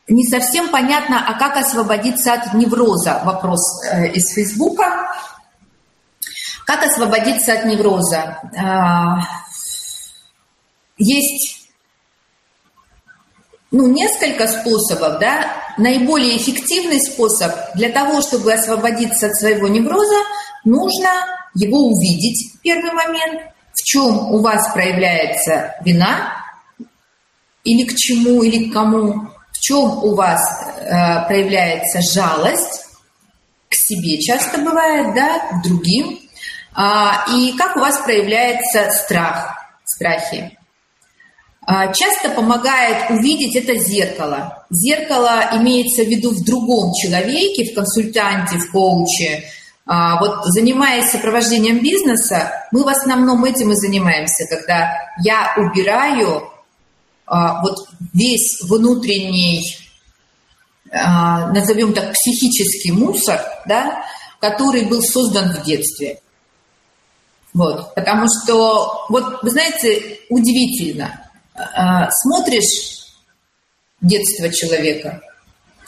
Не 0.09 0.27
совсем 0.27 0.71
понятно, 0.71 1.25
а 1.25 1.39
как 1.39 1.57
освободиться 1.57 2.33
от 2.33 2.55
невроза? 2.55 3.23
Вопрос 3.25 3.85
э, 3.85 4.11
из 4.13 4.35
Фейсбука. 4.35 5.09
Как 6.67 6.85
освободиться 6.85 7.53
от 7.53 7.65
невроза? 7.67 8.41
Э, 8.53 9.21
есть 10.99 11.60
ну, 13.71 13.87
несколько 13.87 14.49
способов, 14.49 15.21
да, 15.21 15.53
наиболее 15.79 16.37
эффективный 16.37 17.01
способ 17.01 17.53
для 17.75 17.91
того, 17.91 18.21
чтобы 18.21 18.53
освободиться 18.53 19.27
от 19.27 19.37
своего 19.37 19.69
невроза, 19.69 20.17
нужно 20.65 21.09
его 21.55 21.79
увидеть, 21.87 22.53
первый 22.63 22.93
момент, 22.93 23.43
в 23.73 23.83
чем 23.85 24.33
у 24.33 24.41
вас 24.41 24.73
проявляется 24.73 25.75
вина, 25.85 26.35
или 27.65 27.85
к 27.87 27.95
чему, 27.95 28.43
или 28.43 28.71
к 28.71 28.73
кому, 28.73 29.29
в 29.53 29.61
чем 29.61 30.05
у 30.05 30.15
вас 30.15 30.41
э, 30.79 31.27
проявляется 31.29 32.01
жалость, 32.01 32.87
к 33.69 33.75
себе 33.75 34.21
часто 34.21 34.59
бывает, 34.59 35.15
да, 35.15 35.39
к 35.51 35.63
другим, 35.63 36.19
а, 36.75 37.27
и 37.33 37.53
как 37.57 37.77
у 37.77 37.81
вас 37.81 37.99
проявляется 37.99 38.91
страх, 38.91 39.57
страхи. 39.85 40.57
А, 41.73 41.93
часто 41.93 42.31
помогает 42.31 43.11
увидеть 43.11 43.55
это 43.55 43.79
зеркало. 43.79 44.67
Зеркало 44.71 45.51
имеется 45.53 46.03
в 46.03 46.09
виду 46.09 46.33
в 46.33 46.45
другом 46.45 46.93
человеке, 46.95 47.71
в 47.71 47.77
консультанте, 47.77 48.59
в 48.59 48.73
коуче. 48.73 49.45
А, 49.87 50.19
вот 50.19 50.47
занимаясь 50.47 51.13
сопровождением 51.13 51.81
бизнеса, 51.81 52.67
мы 52.73 52.83
в 52.83 52.89
основном 52.89 53.45
этим 53.45 53.71
и 53.71 53.77
занимаемся, 53.77 54.47
когда 54.49 54.97
я 55.23 55.55
убираю 55.59 56.51
а, 57.25 57.63
вот 57.63 57.77
весь 58.15 58.63
внутренний, 58.63 59.63
назовем 60.91 61.93
так, 61.93 62.15
психический 62.15 62.91
мусор, 62.91 63.41
да, 63.67 64.03
который 64.41 64.87
был 64.87 65.03
создан 65.03 65.53
в 65.53 65.63
детстве. 65.63 66.19
Вот, 67.55 67.95
потому 67.95 68.27
что, 68.27 69.07
вот, 69.09 69.45
вы 69.45 69.51
знаете, 69.51 70.19
удивительно, 70.31 71.30
смотришь 72.11 73.01
детство 74.01 74.49
человека, 74.51 75.21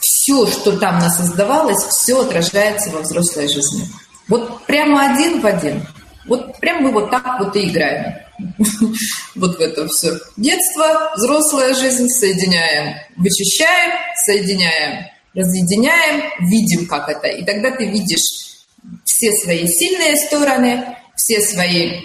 все, 0.01 0.47
что 0.47 0.79
там 0.79 0.99
насоздавалось, 0.99 1.83
все 1.85 2.21
отражается 2.21 2.91
во 2.91 3.01
взрослой 3.01 3.49
жизни. 3.49 3.87
Вот 4.29 4.65
прямо 4.67 5.13
один 5.13 5.41
в 5.41 5.47
один. 5.47 5.87
Вот 6.27 6.59
прям 6.59 6.83
мы 6.83 6.93
вот 6.93 7.11
так 7.11 7.39
вот 7.41 7.57
и 7.57 7.69
играем. 7.69 8.15
Вот 9.35 9.57
в 9.57 9.61
это 9.61 9.87
все. 9.89 10.19
Детство, 10.37 11.13
взрослая 11.17 11.75
жизнь, 11.75 12.09
соединяем, 12.09 12.97
вычищаем, 13.17 13.93
соединяем, 14.25 15.07
разъединяем, 15.35 16.31
видим, 16.41 16.87
как 16.87 17.09
это. 17.09 17.29
И 17.29 17.45
тогда 17.45 17.71
ты 17.71 17.87
видишь 17.87 18.67
все 19.05 19.31
свои 19.43 19.67
сильные 19.67 20.17
стороны, 20.17 20.97
все 21.17 21.41
свои 21.41 22.03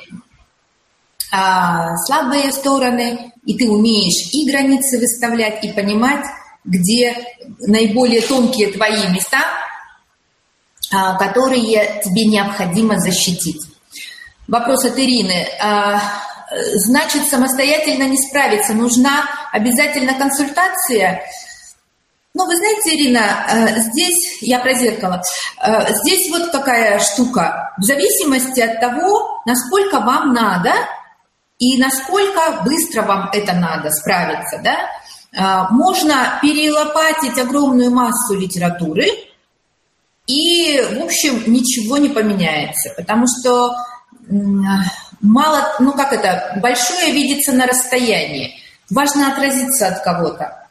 а, 1.32 1.96
слабые 2.06 2.52
стороны, 2.52 3.34
и 3.48 3.58
ты 3.58 3.70
умеешь 3.70 4.30
и 4.34 4.52
границы 4.52 5.00
выставлять, 5.00 5.64
и 5.64 5.72
понимать, 5.72 6.26
где 6.66 7.16
наиболее 7.62 8.22
тонкие 8.22 8.74
твои 8.74 9.08
места, 9.08 9.40
а, 10.92 11.18
которые 11.18 12.02
тебе 12.04 12.26
необходимо 12.26 13.00
защитить. 13.00 13.62
Вопрос 14.50 14.84
от 14.84 15.00
Ирины. 15.00 15.48
А, 15.62 16.02
значит, 16.76 17.26
самостоятельно 17.30 18.04
не 18.04 18.18
справиться, 18.18 18.74
нужна 18.74 19.30
обязательно 19.54 20.14
консультация? 20.16 21.24
Ну, 22.34 22.46
вы 22.46 22.56
знаете, 22.58 22.96
Ирина, 22.96 23.46
э, 23.50 23.80
здесь, 23.80 24.42
я 24.42 24.60
про 24.60 24.74
зеркало, 24.74 25.24
здесь 26.04 26.30
вот 26.30 26.52
какая 26.52 27.00
штука. 27.00 27.74
В 27.78 27.84
зависимости 27.84 28.60
от 28.60 28.80
того, 28.80 29.42
насколько 29.46 30.02
вам 30.02 30.34
надо 30.34 30.74
и 31.60 31.78
насколько 31.78 32.62
быстро 32.64 33.02
вам 33.04 33.30
это 33.34 33.54
надо 33.54 33.90
справиться, 33.92 34.60
да? 34.64 34.90
А, 35.36 35.70
можно 35.72 36.40
перелопатить 36.42 37.38
огромную 37.38 37.92
массу 37.92 38.36
литературы, 38.36 39.08
и, 40.28 40.82
в 40.82 41.04
общем, 41.04 41.44
ничего 41.52 41.98
не 41.98 42.10
поменяется, 42.10 42.94
потому 42.98 43.26
что 43.28 43.76
мало, 45.22 45.76
ну 45.80 45.94
как 45.94 46.14
это, 46.14 46.60
большое 46.62 47.12
видится 47.12 47.54
на 47.54 47.66
расстоянии. 47.66 48.60
Важно 48.90 49.32
отразиться 49.32 49.88
от 49.88 50.04
кого-то, 50.04 50.68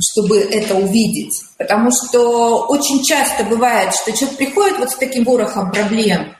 чтобы 0.00 0.38
это 0.38 0.74
увидеть. 0.74 1.42
Потому 1.58 1.90
что 1.90 2.66
очень 2.66 3.02
часто 3.04 3.44
бывает, 3.44 3.94
что 3.94 4.12
человек 4.12 4.38
приходит 4.38 4.78
вот 4.78 4.90
с 4.90 4.96
таким 4.96 5.24
ворохом 5.24 5.70
проблем, 5.70 6.34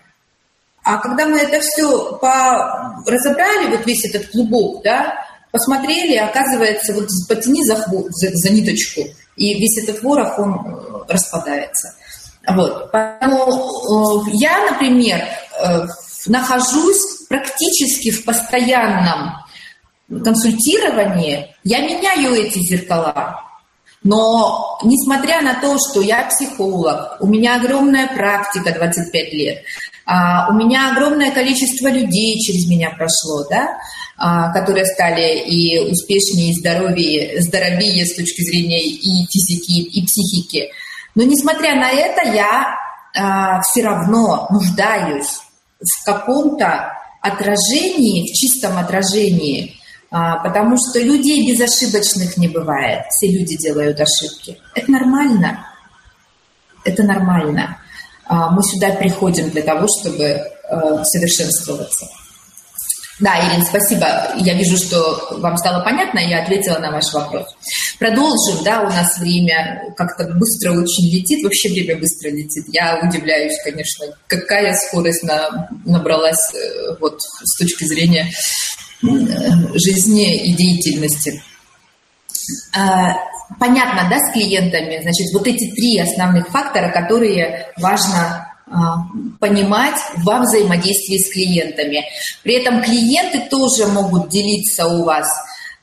а 0.85 0.99
когда 0.99 1.27
мы 1.27 1.39
это 1.39 1.61
все 1.61 2.17
по... 2.17 3.03
разобрали, 3.07 3.77
вот 3.77 3.87
весь 3.87 4.05
этот 4.05 4.31
клубок, 4.31 4.83
да, 4.83 5.15
посмотрели, 5.53 6.17
оказывается, 6.17 6.95
вот 6.95 7.09
потяни 7.29 7.63
за, 7.65 7.77
за, 7.77 8.31
за 8.33 8.53
ниточку, 8.53 9.03
и 9.37 9.55
весь 9.55 9.83
этот 9.83 10.03
ворох, 10.03 10.39
он 10.39 10.55
э, 10.55 11.13
распадается. 11.13 11.95
Вот. 12.49 12.91
Поэтому 12.91 14.27
э, 14.27 14.31
я, 14.33 14.71
например, 14.71 15.21
э, 15.63 15.87
нахожусь 16.27 17.27
практически 17.29 18.11
в 18.11 18.25
постоянном 18.25 19.35
консультировании, 20.09 21.55
я 21.65 21.81
меняю 21.81 22.35
эти 22.35 22.59
зеркала. 22.59 23.41
Но 24.03 24.79
несмотря 24.83 25.43
на 25.43 25.61
то, 25.61 25.77
что 25.79 26.01
я 26.01 26.29
психолог, 26.29 27.19
у 27.21 27.27
меня 27.27 27.57
огромная 27.57 28.09
практика 28.09 28.73
25 28.73 29.33
лет, 29.33 29.63
а, 30.05 30.49
у 30.51 30.55
меня 30.55 30.93
огромное 30.93 31.31
количество 31.31 31.89
людей 31.89 32.39
через 32.41 32.67
меня 32.69 32.91
прошло, 32.91 33.47
да, 33.49 33.79
а, 34.17 34.53
которые 34.53 34.85
стали 34.87 35.41
и 35.41 35.79
успешнее, 35.79 36.51
и 36.51 36.59
здоровее, 36.59 37.41
здоровее 37.41 38.05
с 38.07 38.15
точки 38.15 38.43
зрения 38.43 38.83
и 38.85 39.27
физики, 39.27 39.81
и 39.81 40.05
психики. 40.05 40.71
Но 41.15 41.23
несмотря 41.25 41.77
на 41.77 41.91
это, 41.91 42.23
я 42.33 42.75
а, 43.17 43.61
все 43.63 43.85
равно 43.85 44.49
нуждаюсь 44.51 45.41
в 45.81 46.05
каком-то 46.05 46.93
отражении, 47.21 48.33
в 48.33 48.37
чистом 48.37 48.79
отражении, 48.79 49.77
потому 50.11 50.77
что 50.77 51.01
людей 51.01 51.49
безошибочных 51.49 52.37
не 52.37 52.49
бывает. 52.49 53.05
Все 53.11 53.29
люди 53.29 53.57
делают 53.57 54.01
ошибки. 54.01 54.59
Это 54.75 54.91
нормально. 54.91 55.65
Это 56.85 57.03
нормально. 57.05 57.79
А, 58.25 58.51
мы 58.51 58.63
сюда 58.63 58.91
приходим 58.91 59.51
для 59.51 59.63
того, 59.63 59.87
чтобы 60.01 60.25
э, 60.25 61.05
совершенствоваться. 61.05 62.07
Да, 63.21 63.39
Ирина, 63.39 63.65
спасибо. 63.65 64.35
Я 64.39 64.55
вижу, 64.55 64.77
что 64.77 65.37
вам 65.39 65.57
стало 65.57 65.85
понятно, 65.85 66.19
я 66.19 66.43
ответила 66.43 66.79
на 66.79 66.91
ваш 66.91 67.13
вопрос. 67.13 67.47
Продолжим, 67.99 68.65
да, 68.65 68.81
у 68.81 68.87
нас 68.89 69.19
время 69.19 69.95
как-то 69.97 70.25
быстро 70.25 70.73
очень 70.73 71.15
летит, 71.15 71.45
вообще 71.45 71.69
время 71.69 72.01
быстро 72.01 72.31
летит. 72.31 72.65
Я 72.73 73.01
удивляюсь, 73.01 73.57
конечно, 73.63 74.07
какая 74.27 74.75
скорость 74.75 75.23
на, 75.23 75.69
набралась 75.85 76.53
э, 76.55 76.97
вот 77.01 77.21
с 77.21 77.59
точки 77.59 77.85
зрения 77.85 78.33
э, 79.03 79.07
жизни 79.75 80.37
и 80.49 80.55
деятельности. 80.55 81.43
Понятно, 83.59 84.09
да, 84.09 84.19
с 84.19 84.33
клиентами, 84.33 85.01
значит, 85.03 85.33
вот 85.33 85.47
эти 85.47 85.71
три 85.75 85.99
основных 85.99 86.49
фактора, 86.49 86.91
которые 86.91 87.73
важно 87.79 88.49
а, 88.71 89.05
понимать 89.41 89.97
во 90.19 90.39
взаимодействии 90.39 91.19
с 91.19 91.33
клиентами. 91.33 92.05
При 92.43 92.55
этом 92.55 92.83
клиенты 92.83 93.41
тоже 93.51 93.87
могут 93.87 94.29
делиться 94.31 94.87
у 94.87 95.05
вас 95.05 95.27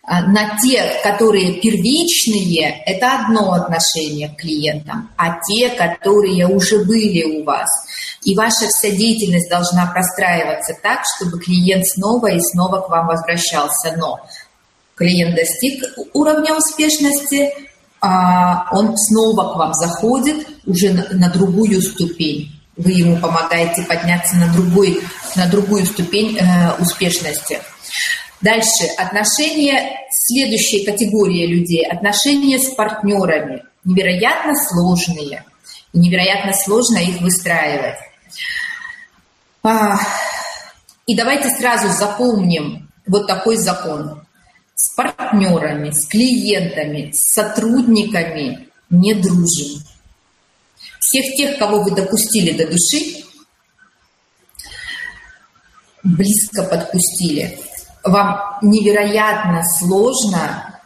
а, 0.01 0.21
на 0.21 0.57
те, 0.57 0.83
которые 1.03 1.61
первичные, 1.61 2.81
это 2.85 3.19
одно 3.19 3.53
отношение 3.53 4.29
к 4.29 4.37
клиентам, 4.37 5.11
а 5.17 5.37
те, 5.39 5.69
которые 5.69 6.47
уже 6.47 6.83
были 6.83 7.41
у 7.41 7.43
вас. 7.43 7.69
И 8.23 8.35
ваша 8.35 8.67
вся 8.67 8.89
деятельность 8.89 9.49
должна 9.49 9.85
простраиваться 9.85 10.73
так, 10.81 11.01
чтобы 11.15 11.39
клиент 11.39 11.85
снова 11.85 12.27
и 12.31 12.39
снова 12.39 12.81
к 12.81 12.89
вам 12.89 13.07
возвращался. 13.07 13.95
Но 13.97 14.19
клиент 14.99 15.35
достиг 15.35 15.83
уровня 16.13 16.53
успешности, 16.55 17.51
а 17.99 18.67
он 18.71 18.95
снова 18.95 19.53
к 19.53 19.55
вам 19.57 19.73
заходит 19.73 20.47
уже 20.67 20.91
на 21.11 21.29
другую 21.29 21.81
ступень 21.81 22.59
вы 22.79 22.91
ему 22.93 23.17
помогаете 23.17 23.83
подняться 23.83 24.37
на, 24.37 24.51
другой, 24.53 25.01
на 25.35 25.47
другую 25.47 25.85
ступень 25.85 26.37
э, 26.37 26.81
успешности. 26.81 27.59
Дальше. 28.41 28.85
Отношения 28.97 29.97
следующей 30.11 30.85
категории 30.85 31.45
людей. 31.45 31.85
Отношения 31.85 32.57
с 32.57 32.73
партнерами. 32.73 33.63
Невероятно 33.83 34.53
сложные. 34.55 35.43
И 35.91 35.99
невероятно 35.99 36.53
сложно 36.53 36.99
их 36.99 37.19
выстраивать. 37.19 37.97
А, 39.61 39.97
и 41.05 41.17
давайте 41.17 41.49
сразу 41.49 41.89
запомним 41.89 42.89
вот 43.05 43.27
такой 43.27 43.57
закон. 43.57 44.25
С 44.81 44.95
партнерами, 44.95 45.91
с 45.91 46.07
клиентами, 46.07 47.11
с 47.11 47.33
сотрудниками 47.33 48.69
не 48.89 49.13
дружим 49.13 49.83
всех 51.09 51.35
тех, 51.35 51.57
кого 51.57 51.81
вы 51.81 51.91
допустили 51.91 52.51
до 52.51 52.67
души, 52.67 53.23
близко 56.03 56.63
подпустили. 56.63 57.57
Вам 58.03 58.59
невероятно 58.61 59.63
сложно 59.79 60.79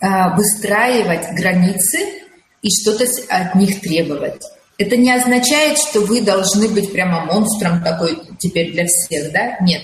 э, 0.00 0.06
выстраивать 0.36 1.34
границы 1.36 2.22
и 2.62 2.68
что-то 2.70 3.06
от 3.28 3.54
них 3.54 3.80
требовать. 3.80 4.42
Это 4.78 4.96
не 4.96 5.10
означает, 5.10 5.78
что 5.78 6.00
вы 6.00 6.20
должны 6.20 6.68
быть 6.68 6.92
прямо 6.92 7.24
монстром 7.24 7.82
такой 7.82 8.22
теперь 8.38 8.72
для 8.72 8.84
всех, 8.86 9.32
да? 9.32 9.56
Нет. 9.60 9.82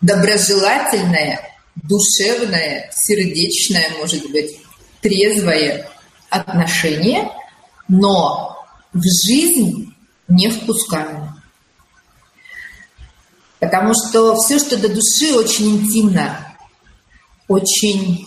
Доброжелательное, 0.00 1.40
душевное, 1.82 2.90
сердечное, 2.94 3.90
может 3.98 4.30
быть, 4.30 4.58
трезвое 5.00 5.88
отношение, 6.30 7.30
но 7.88 8.56
в 8.92 9.02
жизнь 9.26 9.94
не 10.28 10.50
впускаю. 10.50 11.34
Потому 13.60 13.92
что 13.94 14.36
все, 14.36 14.58
что 14.58 14.76
до 14.76 14.88
души, 14.88 15.34
очень 15.34 15.78
интимно, 15.78 16.56
очень 17.48 18.26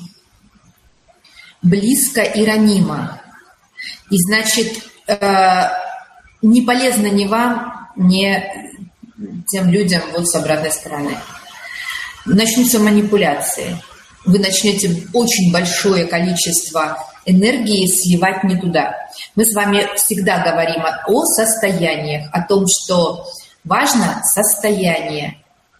близко 1.61 2.21
и 2.21 2.45
ранимо. 2.45 3.21
И 4.09 4.17
значит, 4.17 4.83
э, 5.07 5.69
не 6.41 6.61
полезно 6.63 7.07
ни 7.07 7.25
вам, 7.25 7.89
ни 7.95 8.43
тем 9.47 9.69
людям 9.69 10.01
вот 10.11 10.27
с 10.27 10.35
обратной 10.35 10.71
стороны. 10.71 11.17
Начнутся 12.25 12.79
манипуляции. 12.79 13.77
Вы 14.25 14.39
начнете 14.39 15.07
очень 15.13 15.51
большое 15.51 16.05
количество 16.05 16.97
энергии 17.25 17.87
сливать 17.87 18.43
не 18.43 18.57
туда. 18.57 18.95
Мы 19.35 19.45
с 19.45 19.55
вами 19.55 19.87
всегда 19.95 20.39
говорим 20.39 20.83
о 20.83 21.25
состояниях, 21.25 22.29
о 22.31 22.43
том, 22.43 22.65
что 22.67 23.25
важно 23.63 24.21
состояние. 24.23 25.37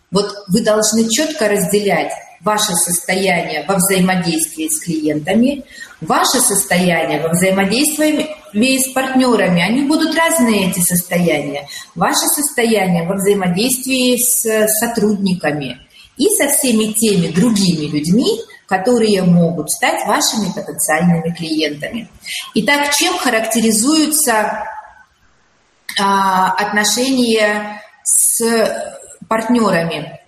Вот 0.10 0.34
вы 0.48 0.62
должны 0.62 1.08
четко 1.10 1.48
разделять 1.48 2.12
ваше 2.42 2.74
состояние 2.74 3.64
во 3.68 3.76
взаимодействии 3.76 4.68
с 4.68 4.84
клиентами, 4.84 5.64
ваше 6.02 6.40
состояние 6.40 7.22
во 7.22 7.30
взаимодействии 7.30 8.30
с 8.54 8.92
партнерами. 8.94 9.62
Они 9.62 9.84
будут 9.84 10.16
разные, 10.16 10.72
эти 10.72 10.80
состояния. 10.80 11.68
Ваше 11.94 12.26
состояние 12.36 13.08
во 13.08 13.16
взаимодействии 13.16 14.18
с 14.18 14.68
сотрудниками 14.80 15.80
и 16.22 16.30
со 16.36 16.48
всеми 16.50 16.94
теми 16.94 17.28
другими 17.30 17.88
людьми, 17.88 18.42
которые 18.68 19.24
могут 19.24 19.72
стать 19.72 20.06
вашими 20.06 20.52
потенциальными 20.54 21.34
клиентами. 21.34 22.08
Итак, 22.54 22.94
чем 22.94 23.18
характеризуются 23.18 24.64
а, 26.00 26.52
отношения 26.52 27.82
с 28.04 28.40
партнерами? 29.28 30.20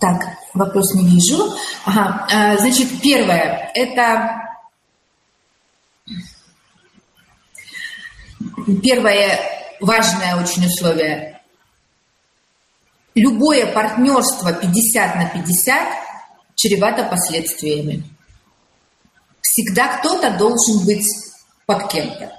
Так, 0.00 0.20
вопрос 0.54 0.92
не 0.94 1.08
вижу. 1.08 1.54
Ага, 1.84 2.26
а, 2.32 2.58
значит, 2.58 2.88
первое– 3.00 3.70
это 3.74 4.40
первое 8.82 9.38
важное 9.80 10.42
очень 10.42 10.66
условие 10.66 11.33
любое 13.14 13.72
партнерство 13.72 14.52
50 14.52 15.16
на 15.16 15.28
50 15.28 15.88
чревато 16.56 17.04
последствиями. 17.04 18.04
Всегда 19.40 19.98
кто-то 19.98 20.30
должен 20.36 20.84
быть 20.84 21.06
под 21.66 21.88
кем-то. 21.88 22.32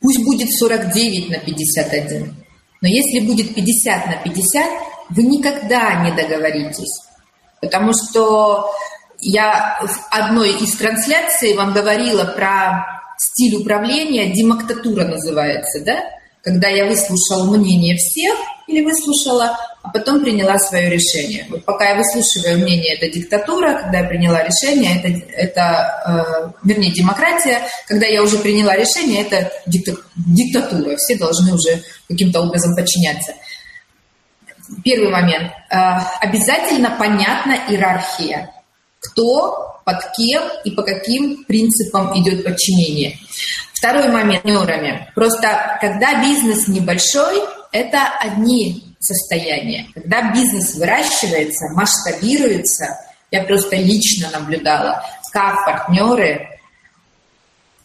Пусть 0.00 0.24
будет 0.24 0.48
49 0.50 1.30
на 1.30 1.38
51. 1.38 2.44
Но 2.80 2.88
если 2.88 3.26
будет 3.26 3.54
50 3.54 4.06
на 4.06 4.16
50, 4.16 4.70
вы 5.10 5.22
никогда 5.22 6.04
не 6.04 6.12
договоритесь. 6.12 7.00
Потому 7.60 7.92
что 7.92 8.70
я 9.20 9.78
в 9.80 10.08
одной 10.10 10.50
из 10.58 10.76
трансляций 10.76 11.54
вам 11.54 11.72
говорила 11.72 12.24
про 12.24 12.84
стиль 13.18 13.62
управления, 13.62 14.32
демоктатура 14.34 15.04
называется, 15.04 15.84
да? 15.84 16.02
Когда 16.42 16.68
я 16.68 16.86
выслушала 16.86 17.56
мнение 17.56 17.96
всех– 17.96 18.34
или 18.72 18.84
выслушала, 18.84 19.56
а 19.82 19.90
потом 19.90 20.22
приняла 20.22 20.58
свое 20.58 20.88
решение. 20.88 21.46
Вот 21.50 21.64
пока 21.64 21.90
я 21.90 21.96
выслушиваю 21.96 22.58
мнение, 22.58 22.94
это 22.96 23.08
диктатура, 23.10 23.74
когда 23.74 23.98
я 23.98 24.08
приняла 24.08 24.42
решение, 24.42 24.98
это, 24.98 25.08
это 25.34 26.52
э, 26.64 26.66
вернее, 26.66 26.92
демократия, 26.92 27.60
когда 27.86 28.06
я 28.06 28.22
уже 28.22 28.38
приняла 28.38 28.74
решение, 28.76 29.22
это 29.22 29.52
диктатура, 29.66 30.96
все 30.96 31.16
должны 31.16 31.54
уже 31.54 31.82
каким-то 32.08 32.40
образом 32.40 32.74
подчиняться. 32.74 33.34
Первый 34.82 35.10
момент. 35.10 35.52
Э, 35.70 35.98
обязательно 36.20 36.96
понятна 36.98 37.58
иерархия. 37.68 38.50
Кто, 39.00 39.80
под 39.84 39.98
кем 40.16 40.44
и 40.64 40.70
по 40.70 40.82
каким 40.82 41.44
принципам 41.44 42.16
идет 42.20 42.44
подчинение. 42.44 43.18
Второй 43.74 44.08
момент 44.08 44.42
партнерами. 44.44 45.10
Просто 45.14 45.78
когда 45.80 46.22
бизнес 46.22 46.68
небольшой, 46.68 47.42
это 47.72 48.06
одни 48.20 48.94
состояния. 49.00 49.86
Когда 49.94 50.32
бизнес 50.32 50.74
выращивается, 50.74 51.68
масштабируется, 51.74 52.98
Я 53.30 53.44
просто 53.44 53.76
лично 53.76 54.28
наблюдала, 54.30 55.02
как 55.32 55.64
партнеры 55.64 56.48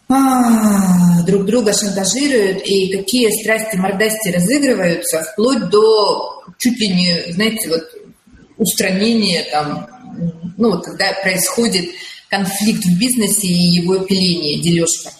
а, 0.10 1.23
друг 1.23 1.45
друга 1.45 1.73
шантажируют 1.73 2.62
и 2.65 2.97
какие 2.97 3.30
страсти-мордасти 3.41 4.30
разыгрываются, 4.30 5.23
вплоть 5.23 5.69
до 5.69 6.43
чуть 6.58 6.80
ли 6.80 6.88
не, 6.89 7.32
знаете, 7.32 7.69
вот 7.69 7.84
устранения 8.58 9.45
там, 9.52 9.88
ну 10.58 10.71
вот 10.71 10.86
когда 10.86 11.13
происходит 11.21 11.89
конфликт 12.30 12.84
в 12.84 13.00
бизнесе 13.00 13.47
и 13.47 13.82
его 13.82 14.00
пиление, 14.00 14.62
дележка. 14.62 15.12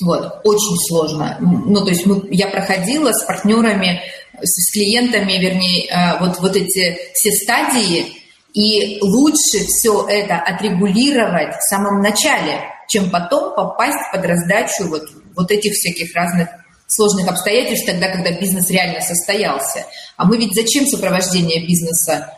Вот, 0.00 0.40
очень 0.44 0.76
сложно. 0.88 1.36
Ну, 1.40 1.84
то 1.84 1.90
есть 1.90 2.06
мы, 2.06 2.22
я 2.30 2.48
проходила 2.48 3.12
с 3.12 3.24
партнерами, 3.24 4.00
с, 4.40 4.72
клиентами, 4.72 5.32
вернее, 5.32 5.86
э, 5.86 6.20
вот, 6.20 6.38
вот 6.38 6.54
эти 6.54 6.96
все 7.14 7.32
стадии, 7.32 8.06
и 8.54 8.98
лучше 9.02 9.66
все 9.66 10.06
это 10.08 10.36
отрегулировать 10.36 11.54
в 11.56 11.68
самом 11.68 12.00
начале, 12.00 12.60
чем 12.88 13.10
потом 13.10 13.54
попасть 13.54 13.98
под 14.12 14.24
раздачу 14.24 14.88
вот, 14.88 15.02
вот 15.34 15.50
этих 15.50 15.72
всяких 15.72 16.14
разных 16.14 16.48
сложных 16.86 17.28
обстоятельств, 17.28 17.86
тогда, 17.86 18.08
когда 18.08 18.30
бизнес 18.32 18.70
реально 18.70 19.00
состоялся. 19.00 19.84
А 20.16 20.24
мы 20.24 20.38
ведь 20.38 20.54
зачем 20.54 20.86
сопровождение 20.86 21.66
бизнеса 21.66 22.32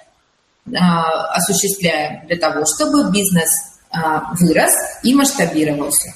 а, 0.75 1.27
осуществляем? 1.35 2.27
Для 2.27 2.37
того, 2.37 2.65
чтобы 2.67 3.11
бизнес 3.13 3.49
а, 3.91 4.35
вырос 4.35 4.73
и 5.05 5.15
масштабировался. 5.15 6.13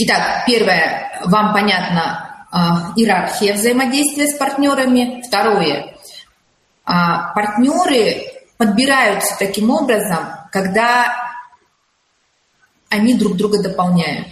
Итак, 0.00 0.44
первое, 0.46 1.20
вам 1.24 1.52
понятна 1.52 2.46
а, 2.52 2.92
иерархия 2.94 3.54
взаимодействия 3.54 4.28
с 4.28 4.38
партнерами. 4.38 5.24
Второе, 5.26 5.96
а, 6.84 7.32
партнеры 7.34 8.22
подбираются 8.56 9.34
таким 9.40 9.70
образом, 9.70 10.20
когда 10.52 11.34
они 12.88 13.14
друг 13.14 13.36
друга 13.36 13.60
дополняют. 13.60 14.28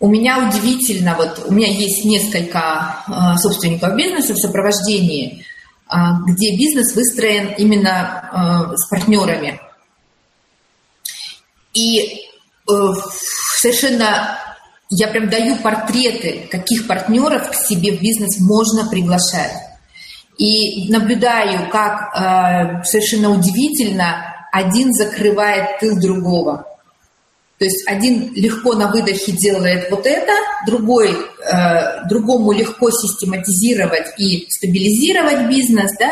У 0.00 0.08
меня 0.08 0.48
удивительно, 0.48 1.14
вот 1.14 1.44
у 1.46 1.52
меня 1.52 1.68
есть 1.68 2.04
несколько 2.06 3.04
э, 3.06 3.36
собственников 3.36 3.94
бизнеса 3.96 4.32
в 4.32 4.38
сопровождении, 4.38 5.44
э, 5.90 5.96
где 6.26 6.56
бизнес 6.56 6.94
выстроен 6.96 7.54
именно 7.58 8.70
э, 8.72 8.76
с 8.76 8.88
партнерами. 8.88 9.60
И 11.74 12.26
совершенно 13.60 14.38
я 14.90 15.08
прям 15.08 15.28
даю 15.28 15.56
портреты, 15.56 16.48
каких 16.50 16.86
партнеров 16.86 17.50
к 17.50 17.54
себе 17.54 17.92
в 17.92 18.00
бизнес 18.00 18.40
можно 18.40 18.88
приглашать. 18.88 19.52
И 20.36 20.90
наблюдаю, 20.90 21.68
как 21.70 22.14
э, 22.14 22.84
совершенно 22.84 23.30
удивительно 23.30 24.34
один 24.50 24.92
закрывает 24.92 25.78
тыл 25.78 26.00
другого. 26.00 26.66
То 27.58 27.66
есть 27.66 27.86
один 27.86 28.32
легко 28.34 28.72
на 28.72 28.90
выдохе 28.90 29.32
делает 29.32 29.90
вот 29.90 30.06
это, 30.06 30.32
другой, 30.66 31.10
э, 31.10 32.08
другому 32.08 32.52
легко 32.52 32.90
систематизировать 32.90 34.18
и 34.18 34.46
стабилизировать 34.48 35.46
бизнес, 35.48 35.92
да. 35.98 36.10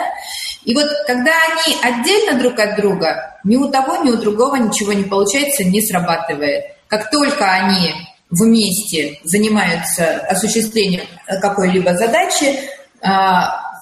И 0.65 0.75
вот 0.75 0.89
когда 1.07 1.33
они 1.33 1.75
отдельно 1.83 2.39
друг 2.39 2.59
от 2.61 2.77
друга, 2.77 3.41
ни 3.45 3.57
у 3.57 3.71
того, 3.71 4.05
ни 4.05 4.11
у 4.11 4.19
другого 4.19 4.57
ничего 4.57 4.93
не 4.93 5.05
получается, 5.05 5.65
не 5.65 5.81
срабатывает. 5.81 6.78
Как 6.88 7.11
только 7.11 7.51
они 7.51 7.94
вместе 8.31 9.18
занимаются 9.24 10.18
осуществлением 10.29 11.07
какой-либо 11.40 11.96
задачи, 11.96 12.44
э, 12.44 13.09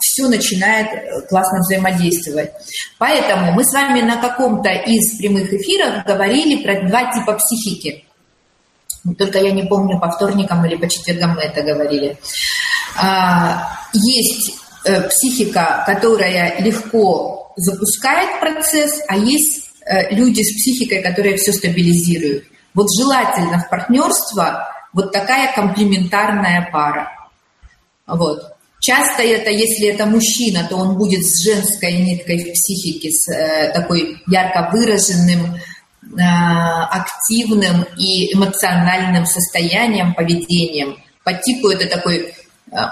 все 0.00 0.28
начинает 0.28 0.88
э, 0.88 1.26
классно 1.28 1.60
взаимодействовать. 1.60 2.50
Поэтому 2.98 3.52
мы 3.52 3.64
с 3.64 3.72
вами 3.72 4.02
на 4.02 4.16
каком-то 4.16 4.68
из 4.70 5.18
прямых 5.18 5.52
эфиров 5.52 6.04
говорили 6.04 6.62
про 6.62 6.86
два 6.88 7.12
типа 7.12 7.34
психики. 7.34 8.04
Только 9.18 9.38
я 9.38 9.52
не 9.52 9.62
помню, 9.62 10.00
по 10.00 10.10
вторникам 10.10 10.64
или 10.66 10.76
по 10.76 10.88
четвергам 10.88 11.34
мы 11.34 11.42
это 11.42 11.62
говорили. 11.62 12.16
А, 12.98 13.78
есть 13.92 14.54
э, 14.84 15.08
психика, 15.08 15.84
которая 15.86 16.60
легко 16.60 17.52
запускает 17.56 18.40
процесс, 18.40 19.00
а 19.06 19.16
есть 19.16 19.70
э, 19.86 20.14
люди 20.14 20.42
с 20.42 20.56
психикой, 20.56 21.02
которые 21.02 21.36
все 21.36 21.52
стабилизируют. 21.52 22.44
Вот 22.76 22.88
желательно 22.96 23.58
в 23.58 23.70
партнерство 23.70 24.68
вот 24.92 25.10
такая 25.10 25.52
комплементарная 25.54 26.68
пара. 26.70 27.10
Вот. 28.06 28.52
Часто 28.80 29.22
это, 29.22 29.50
если 29.50 29.88
это 29.88 30.04
мужчина, 30.04 30.66
то 30.68 30.76
он 30.76 30.96
будет 30.96 31.24
с 31.24 31.42
женской 31.42 31.92
ниткой 31.92 32.44
в 32.44 32.52
психике, 32.52 33.10
с 33.10 33.32
э, 33.32 33.72
такой 33.72 34.22
ярко 34.28 34.68
выраженным, 34.70 35.54
э, 35.54 35.58
активным 36.20 37.84
и 37.96 38.34
эмоциональным 38.34 39.24
состоянием, 39.24 40.14
поведением. 40.14 40.98
По 41.24 41.32
типу 41.32 41.68
это 41.68 41.88
такой 41.88 42.18
э, 42.18 42.30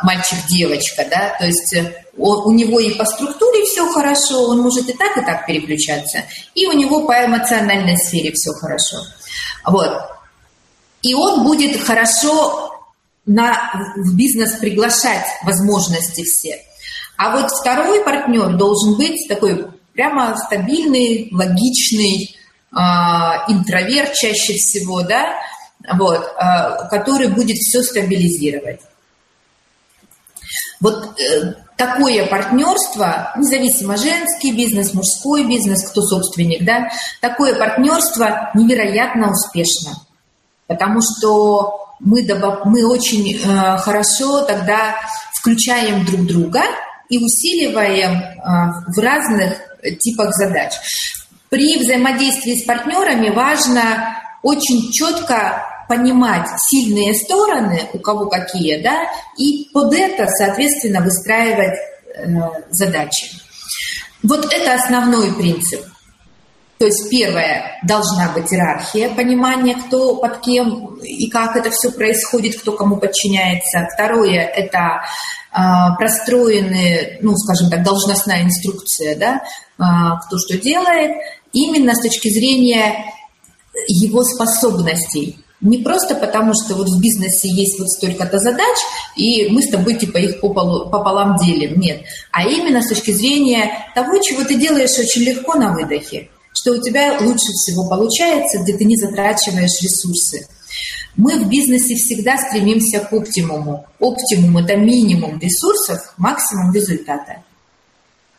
мальчик-девочка, 0.03 1.07
да, 1.11 1.37
то 1.39 1.45
есть 1.45 1.75
э, 1.75 1.93
у 2.17 2.51
него 2.53 2.81
и 2.81 2.95
по 2.95 3.05
структуре 3.05 3.65
все 3.65 3.87
хорошо, 3.93 4.49
он 4.49 4.63
может 4.63 4.89
и 4.89 4.95
так, 4.95 5.17
и 5.19 5.21
так 5.21 5.47
переключаться, 5.47 6.23
и 6.55 6.67
у 6.67 6.73
него 6.73 7.07
по 7.07 7.13
эмоциональной 7.25 7.99
сфере 7.99 8.33
все 8.33 8.51
хорошо. 8.53 8.97
Вот. 9.67 9.91
И 11.03 11.15
он 11.15 11.45
будет 11.45 11.81
хорошо 11.83 12.75
на, 13.27 13.93
в 13.97 14.17
бизнес 14.17 14.53
приглашать 14.53 15.27
возможности 15.45 16.23
все. 16.25 16.61
А 17.17 17.37
вот 17.37 17.51
второй 17.51 18.05
партнер 18.05 18.57
должен 18.57 18.97
быть 18.97 19.29
такой 19.29 19.67
прямо 19.93 20.37
стабильный, 20.37 21.29
логичный, 21.33 22.37
э, 22.73 22.77
интроверт 23.49 24.15
чаще 24.15 24.55
всего, 24.55 25.03
да, 25.03 25.41
вот, 25.97 26.25
э, 26.25 26.89
который 26.91 27.29
будет 27.29 27.57
все 27.57 27.83
стабилизировать. 27.83 28.81
Вот 30.81 31.19
э, 31.21 31.55
такое 31.77 32.27
партнерство, 32.27 33.33
независимо 33.37 33.97
женский 33.97 34.53
бизнес, 34.53 34.95
мужской 34.95 35.45
бизнес, 35.45 35.89
кто 35.91 36.03
собственник, 36.03 36.65
да, 36.65 36.91
такое 37.21 37.55
партнерство 37.55 38.51
невероятно 38.55 39.31
успешно, 39.31 39.93
потому 40.67 41.01
что 41.01 41.97
мы, 42.01 42.27
мы 42.65 42.87
очень 42.87 43.37
э, 43.37 43.79
хорошо 43.79 44.43
тогда 44.43 44.97
включаем 45.41 46.05
друг 46.05 46.27
друга 46.27 46.63
и 47.09 47.19
усиливаем 47.19 48.13
э, 48.13 48.33
в 48.95 48.99
разных 48.99 49.59
типах 50.01 50.33
задач. 50.35 50.73
При 51.51 51.79
взаимодействии 51.79 52.61
с 52.61 52.65
партнерами 52.65 53.31
важно 53.31 54.19
очень 54.43 54.91
четко 54.91 55.63
понимать 55.89 56.49
сильные 56.69 57.15
стороны, 57.15 57.89
у 57.93 57.99
кого 57.99 58.27
какие, 58.27 58.83
да, 58.83 59.05
и 59.39 59.69
под 59.73 59.93
это, 59.95 60.27
соответственно, 60.27 61.01
выстраивать 61.01 61.79
э, 62.17 62.27
задачи. 62.71 63.27
Вот 64.23 64.53
это 64.53 64.75
основной 64.75 65.35
принцип. 65.35 65.85
То 66.79 66.87
есть 66.87 67.09
первое, 67.09 67.79
должна 67.85 68.33
быть 68.33 68.53
иерархия, 68.53 69.09
понимание, 69.15 69.77
кто 69.77 70.17
под 70.17 70.41
кем 70.41 70.97
и 70.97 71.31
как 71.31 71.57
это 71.57 71.71
все 71.71 71.93
происходит, 71.93 72.59
кто 72.59 72.73
кому 72.73 72.97
подчиняется. 72.97 73.89
Второе, 73.95 74.41
это 74.41 75.03
э, 75.53 75.61
простроенные, 75.97 77.19
ну, 77.23 77.37
скажем 77.37 77.71
так, 77.71 77.85
должностная 77.85 78.43
инструкция, 78.43 79.17
да, 79.17 79.43
э, 79.79 80.19
кто 80.27 80.37
что 80.39 80.59
делает, 80.59 81.13
именно 81.53 81.95
с 81.95 82.03
точки 82.03 82.29
зрения 82.29 83.05
его 83.87 84.25
способностей. 84.25 85.44
Не 85.65 85.79
просто 85.79 86.15
потому, 86.15 86.53
что 86.55 86.77
вот 86.77 86.89
в 86.89 87.01
бизнесе 87.01 87.49
есть 87.49 87.81
вот 87.81 87.89
столько-то 87.89 88.39
задач, 88.39 88.77
и 89.17 89.49
мы 89.49 89.63
с 89.63 89.71
тобой 89.71 89.95
типа 89.95 90.19
их 90.19 90.41
пополам 90.41 91.37
делим. 91.37 91.81
Нет. 91.81 92.03
А 92.31 92.47
именно 92.47 92.81
с 92.81 92.89
точки 92.89 93.11
зрения 93.11 93.73
того, 93.97 94.19
чего 94.19 94.45
ты 94.45 94.55
делаешь 94.55 94.97
очень 94.99 95.23
легко 95.23 95.57
на 95.57 95.73
выдохе 95.73 96.29
что 96.57 96.73
у 96.73 96.81
тебя 96.81 97.19
лучше 97.21 97.53
всего 97.53 97.89
получается, 97.89 98.61
где 98.61 98.77
ты 98.77 98.85
не 98.85 98.97
затрачиваешь 98.97 99.83
ресурсы. 99.83 100.47
Мы 101.17 101.45
в 101.45 101.49
бизнесе 101.49 101.95
всегда 101.95 102.37
стремимся 102.39 103.01
к 103.01 103.13
оптимуму. 103.13 103.87
Оптимум– 104.01 104.57
это 104.59 104.77
минимум 104.77 105.39
ресурсов, 105.39 106.15
максимум 106.17 106.73
результата. 106.73 107.43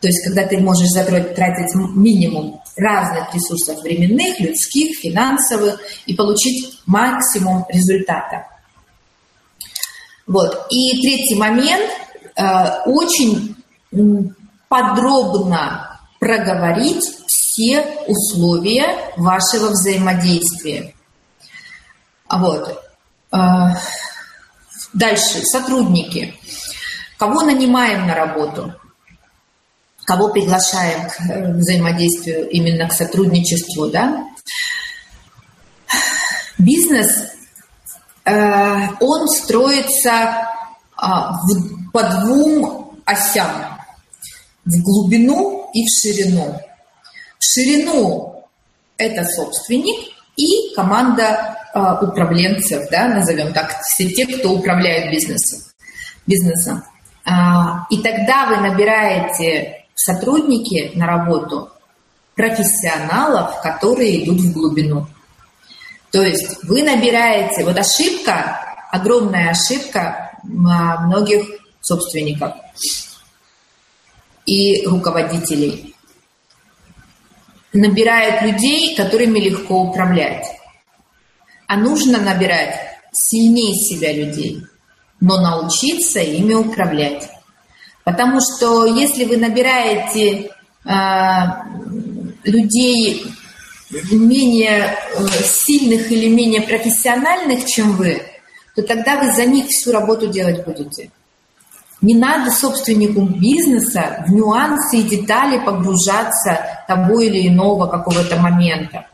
То 0.01 0.07
есть, 0.07 0.23
когда 0.25 0.45
ты 0.45 0.57
можешь 0.59 0.91
тратить 0.91 1.75
минимум 1.75 2.61
разных 2.77 3.33
ресурсов 3.33 3.81
временных, 3.81 4.39
людских, 4.39 4.97
финансовых 4.99 5.79
и 6.05 6.13
получить 6.13 6.79
максимум 6.85 7.65
результата. 7.69 8.47
Вот. 10.27 10.67
И 10.69 11.01
третий 11.01 11.35
момент 11.35 11.89
э,– 12.35 12.81
очень 12.85 13.55
подробно 14.67 15.99
проговорить 16.19 17.03
все 17.27 17.85
условия 18.07 19.13
вашего 19.15 19.69
взаимодействия. 19.69 20.93
Вот. 22.29 22.83
А, 23.31 23.77
дальше, 24.93 25.43
сотрудники. 25.43 26.33
Кого 27.17 27.41
нанимаем 27.41 28.07
на 28.07 28.15
работу? 28.15 28.73
Кого 30.05 30.29
приглашаем 30.29 31.09
к 31.09 31.19
э, 31.21 31.53
взаимодействию, 31.53 32.49
именно 32.49 32.87
к 32.87 32.93
сотрудничеству, 32.93 33.89
да. 33.89 34.25
Бизнес, 36.57 37.27
э, 38.25 38.87
он 38.99 39.27
строится 39.27 40.47
а, 40.97 41.33
по 41.91 42.03
двум 42.03 42.99
осям. 43.05 43.79
В 44.65 44.81
глубину 44.81 45.69
и 45.73 45.83
в 45.83 46.01
ширину. 46.01 46.59
В 47.37 47.43
ширину 47.43 48.47
это 48.97 49.25
собственник 49.25 50.11
и 50.37 50.73
команда 50.75 51.57
а, 51.73 52.01
управленцев, 52.01 52.89
да, 52.89 53.07
назовем 53.07 53.53
так, 53.53 53.79
все 53.81 54.09
те, 54.09 54.25
кто 54.25 54.53
управляет 54.53 55.11
бизнесом. 55.11 55.59
бизнесом. 56.25 56.83
А, 57.25 57.85
и 57.89 58.01
тогда 58.01 58.47
вы 58.47 58.57
набираете 58.57 59.84
сотрудники 59.95 60.91
на 60.93 61.07
работу 61.07 61.71
профессионалов, 62.35 63.61
которые 63.61 64.23
идут 64.23 64.41
в 64.41 64.53
глубину. 64.53 65.07
То 66.11 66.21
есть 66.21 66.63
вы 66.63 66.83
набираете, 66.83 67.63
вот 67.63 67.77
ошибка, 67.77 68.59
огромная 68.91 69.51
ошибка 69.51 70.37
многих 70.43 71.47
собственников 71.81 72.53
и 74.45 74.85
руководителей. 74.85 75.95
Набирают 77.73 78.41
людей, 78.43 78.95
которыми 78.95 79.39
легко 79.39 79.81
управлять. 79.81 80.45
А 81.67 81.77
нужно 81.77 82.19
набирать 82.19 82.79
сильнее 83.11 83.73
себя 83.73 84.13
людей, 84.13 84.61
но 85.19 85.41
научиться 85.41 86.19
ими 86.19 86.53
управлять. 86.53 87.29
Потому 88.05 88.39
что 88.39 88.85
если 88.85 89.25
вы 89.25 89.37
набираете 89.37 90.51
э, 90.85 90.89
людей 92.43 93.25
менее 94.11 94.95
э, 95.15 95.27
сильных 95.43 96.11
или 96.11 96.29
менее 96.29 96.61
профессиональных, 96.61 97.65
чем 97.65 97.93
вы, 97.93 98.21
то 98.75 98.83
тогда 98.83 99.19
вы 99.19 99.33
за 99.33 99.45
них 99.45 99.65
всю 99.69 99.91
работу 99.91 100.27
делать 100.27 100.63
будете. 100.63 101.09
Не 102.01 102.13
надо 102.13 102.51
собственнику 102.51 103.21
бизнеса 103.21 104.23
в 104.27 104.31
нюансы 104.31 104.97
и 104.97 105.03
детали 105.03 105.57
погружаться 105.65 106.83
того 106.87 107.19
или 107.21 107.47
иного 107.47 107.87
какого-то 107.87 108.37
момента. 108.37 109.07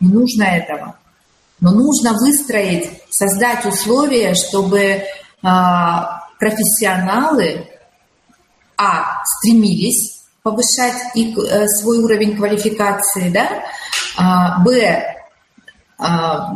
Не 0.00 0.12
нужно 0.12 0.42
этого. 0.42 0.96
Но 1.60 1.72
нужно 1.72 2.12
выстроить, 2.12 2.90
создать 3.08 3.64
условия, 3.64 4.34
чтобы 4.34 5.04
а, 5.42 6.28
профессионалы 6.38 7.66
а, 8.78 9.22
стремились 9.24 10.22
повышать 10.42 11.14
их, 11.14 11.36
э, 11.36 11.66
свой 11.66 11.98
уровень 11.98 12.36
квалификации, 12.36 13.28
да, 13.30 13.64
а, 14.16 14.60
б, 14.60 15.16
а, 15.98 16.54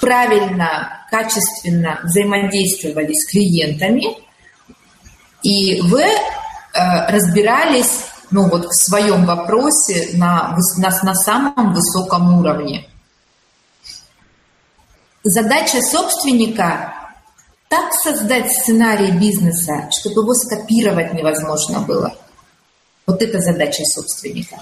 правильно, 0.00 1.06
качественно 1.10 2.00
взаимодействовали 2.02 3.12
с 3.14 3.30
клиентами, 3.30 4.16
и 5.42 5.80
в, 5.80 5.94
э, 5.96 6.08
разбирались 7.08 8.04
ну, 8.30 8.48
вот, 8.48 8.66
в 8.66 8.74
своем 8.74 9.24
вопросе 9.24 10.10
на, 10.14 10.56
на, 10.76 10.90
на 11.02 11.14
самом 11.14 11.72
высоком 11.72 12.38
уровне. 12.38 12.86
Задача 15.22 15.80
собственника 15.82 16.94
так 17.70 17.94
создать 17.94 18.50
сценарий 18.50 19.12
бизнеса, 19.12 19.88
чтобы 19.96 20.22
его 20.22 20.34
скопировать 20.34 21.14
невозможно 21.14 21.78
было. 21.80 22.12
Вот 23.06 23.22
это 23.22 23.38
задача 23.38 23.84
собственника. 23.84 24.56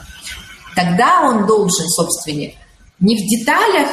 Тогда 0.77 1.23
он 1.23 1.47
должен, 1.47 1.88
собственник, 1.88 2.55
не 3.01 3.16
в 3.16 3.27
деталях 3.27 3.88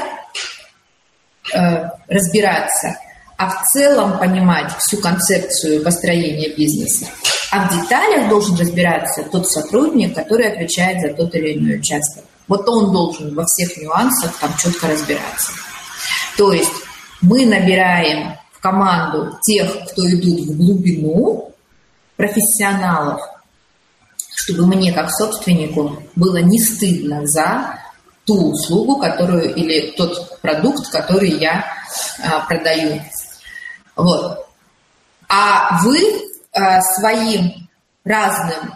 э, 1.54 1.90
разбираться, 2.10 2.98
а 3.38 3.50
в 3.52 3.64
целом 3.72 4.20
понимать 4.20 4.74
всю 4.80 4.98
концепцию 4.98 5.82
построения 5.82 6.54
бизнеса. 6.54 7.06
А 7.52 7.70
в 7.70 7.82
деталях 7.82 8.28
должен 8.28 8.58
разбираться 8.58 9.24
тот 9.24 9.50
сотрудник, 9.50 10.14
который 10.14 10.52
отвечает 10.52 11.00
за 11.00 11.14
тот 11.16 11.34
или 11.36 11.58
иной 11.58 11.80
участок. 11.80 12.26
Вот 12.50 12.68
он 12.68 12.92
должен 12.92 13.34
во 13.34 13.46
всех 13.46 13.78
нюансах 13.78 14.38
там 14.40 14.54
четко 14.58 14.90
разбираться. 14.90 15.54
То 16.38 16.52
есть 16.52 16.74
мы 17.22 17.46
набираем 17.46 18.36
команду 18.66 19.38
тех, 19.44 19.70
кто 19.92 20.10
идут 20.10 20.40
в 20.48 20.58
глубину, 20.58 21.54
профессионалов, 22.16 23.22
чтобы 24.36 24.66
мне 24.66 24.92
как 24.92 25.12
собственнику 25.12 26.02
было 26.16 26.38
не 26.38 26.60
стыдно 26.60 27.28
за 27.28 27.80
ту 28.26 28.54
услугу, 28.54 28.98
которую 28.98 29.54
или 29.54 29.92
тот 29.92 30.42
продукт, 30.42 30.90
который 30.90 31.30
я 31.30 31.64
а, 32.24 32.40
продаю. 32.48 33.04
Вот. 33.96 34.48
А 35.30 35.84
вы 35.84 36.00
а, 36.52 36.82
своим 36.82 37.70
разным 38.04 38.74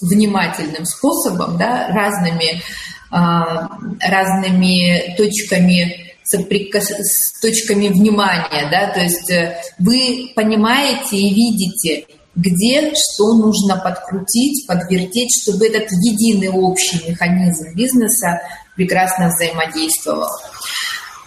внимательным 0.00 0.86
способом, 0.86 1.58
да, 1.58 1.88
разными, 1.88 2.62
а, 3.10 3.68
разными 4.00 5.14
точками 5.18 6.07
соприкос... 6.30 6.90
с 6.90 7.40
точками 7.40 7.88
внимания, 7.88 8.68
да, 8.70 8.92
то 8.92 9.00
есть 9.00 9.30
э, 9.30 9.56
вы 9.78 10.32
понимаете 10.34 11.16
и 11.16 11.34
видите, 11.34 12.06
где 12.34 12.92
что 12.94 13.34
нужно 13.34 13.76
подкрутить, 13.76 14.66
подвертеть, 14.66 15.42
чтобы 15.42 15.66
этот 15.66 15.90
единый 15.90 16.48
общий 16.48 17.08
механизм 17.08 17.74
бизнеса 17.74 18.40
прекрасно 18.76 19.28
взаимодействовал. 19.28 20.30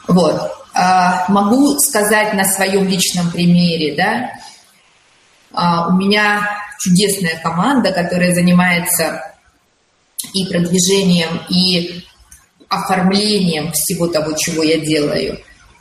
Вот. 0.08 0.52
А, 0.74 1.26
могу 1.30 1.78
сказать 1.80 2.34
на 2.34 2.46
своем 2.46 2.88
личном 2.88 3.30
примере, 3.32 3.96
да, 3.96 4.32
а, 5.54 5.90
у 5.90 5.98
меня 5.98 6.48
чудесная 6.80 7.40
команда, 7.44 7.92
которая 7.92 8.34
занимается 8.34 9.22
и 10.34 10.46
продвижением, 10.46 11.42
и 11.50 12.06
оформлением 12.72 13.72
всего 13.74 14.08
того, 14.08 14.34
чего 14.34 14.64
я 14.64 14.80
делаю. 14.80 15.38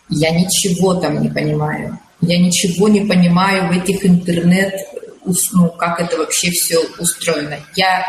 Я 0.09 0.31
ничего 0.33 0.95
там 0.95 1.23
не 1.23 1.29
понимаю. 1.29 1.99
Я 2.21 2.39
ничего 2.39 2.89
не 2.89 3.01
понимаю 3.01 3.69
в 3.69 3.71
этих 3.71 4.05
интернет, 4.05 4.75
ну, 5.53 5.69
как 5.71 6.01
это 6.01 6.19
вообще 6.19 6.51
все 6.51 6.81
устроено. 6.99 7.59
Я, 7.77 8.05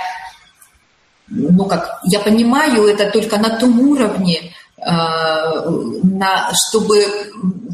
ну 1.27 1.65
как, 1.65 2.01
я 2.05 2.19
понимаю 2.19 2.87
это 2.87 3.09
только 3.11 3.37
на 3.37 3.57
том 3.59 3.79
уровне, 3.79 4.51
э, 4.77 4.83
на, 4.83 6.51
чтобы, 6.53 7.05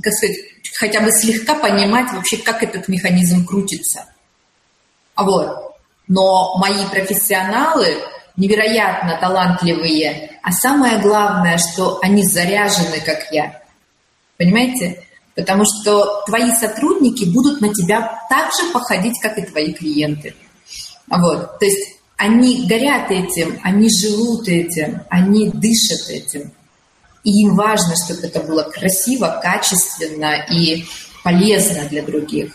как 0.04 0.14
сказать, 0.14 0.38
хотя 0.78 1.00
бы 1.00 1.10
слегка 1.12 1.56
понимать 1.56 2.12
вообще, 2.12 2.38
как 2.38 2.62
этот 2.62 2.90
механизм 2.90 3.46
крутится. 3.46 4.06
А 5.16 5.24
вот. 5.24 5.74
Но 6.10 6.58
мои 6.58 6.86
профессионалы, 6.92 7.98
невероятно 8.36 9.18
талантливые, 9.20 10.37
а 10.48 10.52
самое 10.54 11.00
главное, 11.00 11.58
что 11.58 12.00
они 12.02 12.24
заряжены, 12.24 13.02
как 13.06 13.34
я. 13.34 13.62
Понимаете? 14.38 15.04
Потому 15.36 15.66
что 15.66 16.24
твои 16.26 16.54
сотрудники 16.54 17.26
будут 17.26 17.60
на 17.60 17.74
тебя 17.74 18.22
так 18.30 18.50
же 18.54 18.72
походить, 18.72 19.20
как 19.22 19.38
и 19.38 19.46
твои 19.46 19.74
клиенты. 19.74 20.36
Вот. 21.08 21.60
То 21.60 21.66
есть 21.66 21.98
они 22.16 22.66
горят 22.66 23.12
этим, 23.12 23.60
они 23.62 23.90
живут 23.90 24.48
этим, 24.48 25.02
они 25.10 25.50
дышат 25.50 26.10
этим. 26.10 26.54
И 27.26 27.44
им 27.44 27.58
важно, 27.58 27.96
чтобы 28.06 28.22
это 28.28 28.40
было 28.40 28.64
красиво, 28.64 29.42
качественно 29.44 30.46
и 30.50 30.86
полезно 31.26 31.90
для 31.90 32.04
других. 32.04 32.54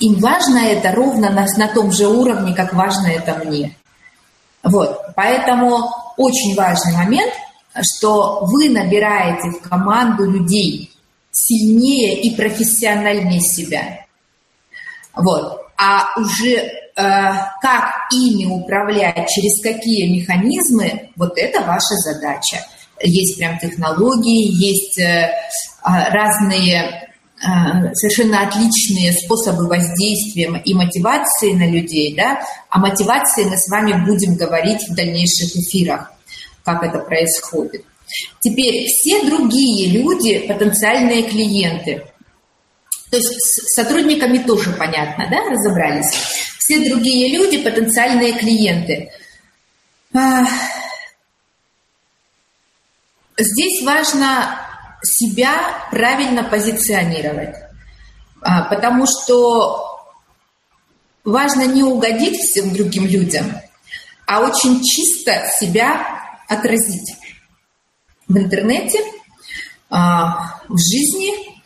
Им 0.00 0.18
важно 0.18 0.58
это 0.58 0.90
ровно 0.90 1.30
на, 1.30 1.46
на 1.56 1.68
том 1.68 1.92
же 1.92 2.08
уровне, 2.08 2.52
как 2.52 2.74
важно 2.74 3.06
это 3.06 3.44
мне. 3.44 3.76
Вот, 4.64 5.14
поэтому 5.14 5.88
очень 6.16 6.54
важный 6.56 6.94
момент, 6.94 7.32
что 7.82 8.40
вы 8.42 8.70
набираете 8.70 9.50
в 9.50 9.68
команду 9.68 10.30
людей 10.30 10.90
сильнее 11.30 12.20
и 12.22 12.34
профессиональнее 12.34 13.40
себя. 13.40 14.06
Вот. 15.14 15.62
А 15.76 16.18
уже 16.18 16.56
э, 16.56 16.72
как 16.96 17.90
ими 18.10 18.46
управлять, 18.46 19.28
через 19.28 19.62
какие 19.62 20.18
механизмы, 20.18 21.10
вот 21.16 21.36
это 21.36 21.60
ваша 21.62 21.94
задача. 21.96 22.64
Есть 23.02 23.38
прям 23.38 23.58
технологии, 23.58 24.50
есть 24.50 24.98
э, 24.98 25.30
а, 25.82 26.08
разные 26.10 26.82
Э, 26.90 27.05
совершенно 27.38 28.46
отличные 28.46 29.12
способы 29.12 29.68
воздействия 29.68 30.60
и 30.64 30.74
мотивации 30.74 31.52
на 31.52 31.68
людей, 31.68 32.14
да, 32.16 32.40
о 32.70 32.78
мотивации 32.78 33.44
мы 33.44 33.56
с 33.56 33.68
вами 33.68 33.92
будем 34.06 34.36
говорить 34.36 34.80
в 34.88 34.94
дальнейших 34.94 35.54
эфирах, 35.54 36.12
как 36.64 36.82
это 36.82 36.98
происходит. 36.98 37.84
Теперь 38.40 38.86
все 38.86 39.24
другие 39.24 39.90
люди, 39.90 40.46
потенциальные 40.46 41.24
клиенты, 41.24 42.04
то 43.10 43.16
есть 43.16 43.40
с 43.40 43.74
сотрудниками 43.74 44.38
тоже 44.38 44.72
понятно, 44.72 45.28
да, 45.30 45.48
разобрались. 45.50 46.12
Все 46.58 46.88
другие 46.88 47.36
люди 47.36 47.58
потенциальные 47.58 48.32
клиенты. 48.32 49.10
Здесь 53.38 53.82
важно 53.84 54.65
себя 55.02 55.86
правильно 55.90 56.44
позиционировать, 56.44 57.54
а, 58.42 58.62
потому 58.62 59.06
что 59.06 60.00
важно 61.24 61.62
не 61.62 61.82
угодить 61.82 62.38
всем 62.38 62.72
другим 62.72 63.06
людям, 63.06 63.46
а 64.26 64.40
очень 64.40 64.82
чисто 64.82 65.48
себя 65.58 66.06
отразить 66.48 67.16
в 68.28 68.36
интернете, 68.36 69.00
а, 69.90 70.60
в 70.68 70.78
жизни, 70.78 71.56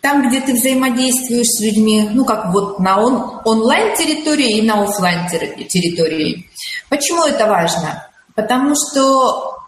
там, 0.00 0.28
где 0.28 0.40
ты 0.40 0.54
взаимодействуешь 0.54 1.46
с 1.46 1.60
людьми, 1.60 2.08
ну, 2.12 2.24
как 2.24 2.52
вот 2.52 2.78
на 2.78 3.00
он, 3.00 3.40
онлайн-территории 3.44 4.58
и 4.58 4.62
на 4.62 4.82
офлайн 4.84 5.28
территории. 5.28 6.48
Почему 6.88 7.24
это 7.24 7.46
важно? 7.46 8.08
Потому 8.34 8.74
что 8.74 9.58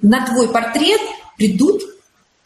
на 0.00 0.24
твой 0.26 0.48
портрет 0.48 1.00
придут 1.36 1.82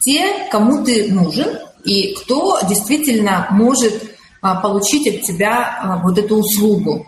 те, 0.07 0.47
кому 0.49 0.85
ты 0.85 1.11
нужен, 1.11 1.59
и 1.83 2.13
кто 2.13 2.59
действительно 2.67 3.47
может 3.51 4.15
а, 4.41 4.55
получить 4.61 5.05
от 5.13 5.21
тебя 5.23 5.79
а, 5.81 6.01
вот 6.01 6.17
эту 6.17 6.37
услугу. 6.37 7.05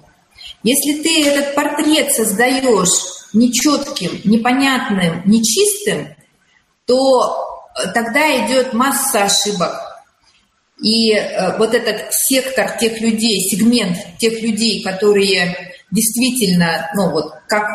Если 0.64 1.02
ты 1.02 1.26
этот 1.26 1.56
портрет 1.56 2.12
создаешь 2.12 2.90
нечетким, 3.32 4.20
непонятным, 4.30 5.22
нечистым, 5.26 6.10
то 6.86 7.70
э, 7.78 7.88
тогда 7.94 8.46
идет 8.46 8.74
масса 8.74 9.24
ошибок. 9.24 9.72
И 10.84 11.14
э, 11.14 11.58
вот 11.58 11.74
этот 11.74 12.08
сектор 12.12 12.78
тех 12.78 13.00
людей, 13.00 13.40
сегмент 13.50 13.98
тех 14.18 14.42
людей, 14.42 14.84
которые 14.84 15.74
действительно, 15.92 16.90
ну 16.96 17.12
вот 17.12 17.32
как 17.48 17.66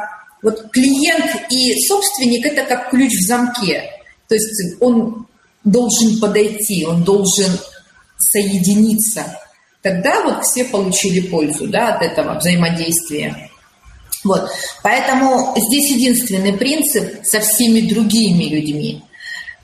вот 0.42 0.70
клиент 0.72 1.50
и 1.50 1.74
собственник 1.86 2.44
это 2.44 2.64
как 2.64 2.90
ключ 2.90 3.12
в 3.12 3.26
замке. 3.26 3.93
То 4.28 4.34
есть 4.34 4.80
он 4.80 5.26
должен 5.64 6.20
подойти, 6.20 6.86
он 6.86 7.04
должен 7.04 7.58
соединиться. 8.18 9.38
Тогда 9.82 10.22
вот 10.22 10.44
все 10.44 10.64
получили 10.64 11.20
пользу 11.28 11.68
да, 11.68 11.94
от 11.94 12.02
этого 12.02 12.38
взаимодействия. 12.38 13.50
Вот. 14.24 14.50
Поэтому 14.82 15.54
здесь 15.56 15.90
единственный 15.92 16.54
принцип 16.54 17.24
со 17.24 17.40
всеми 17.40 17.82
другими 17.82 18.44
людьми. 18.44 19.04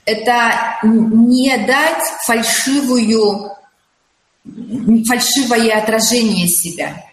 Это 0.05 0.79
не 0.83 1.57
дать 1.65 2.03
фальшивую, 2.25 3.51
фальшивое 5.07 5.77
отражение 5.77 6.47
себя. 6.47 7.03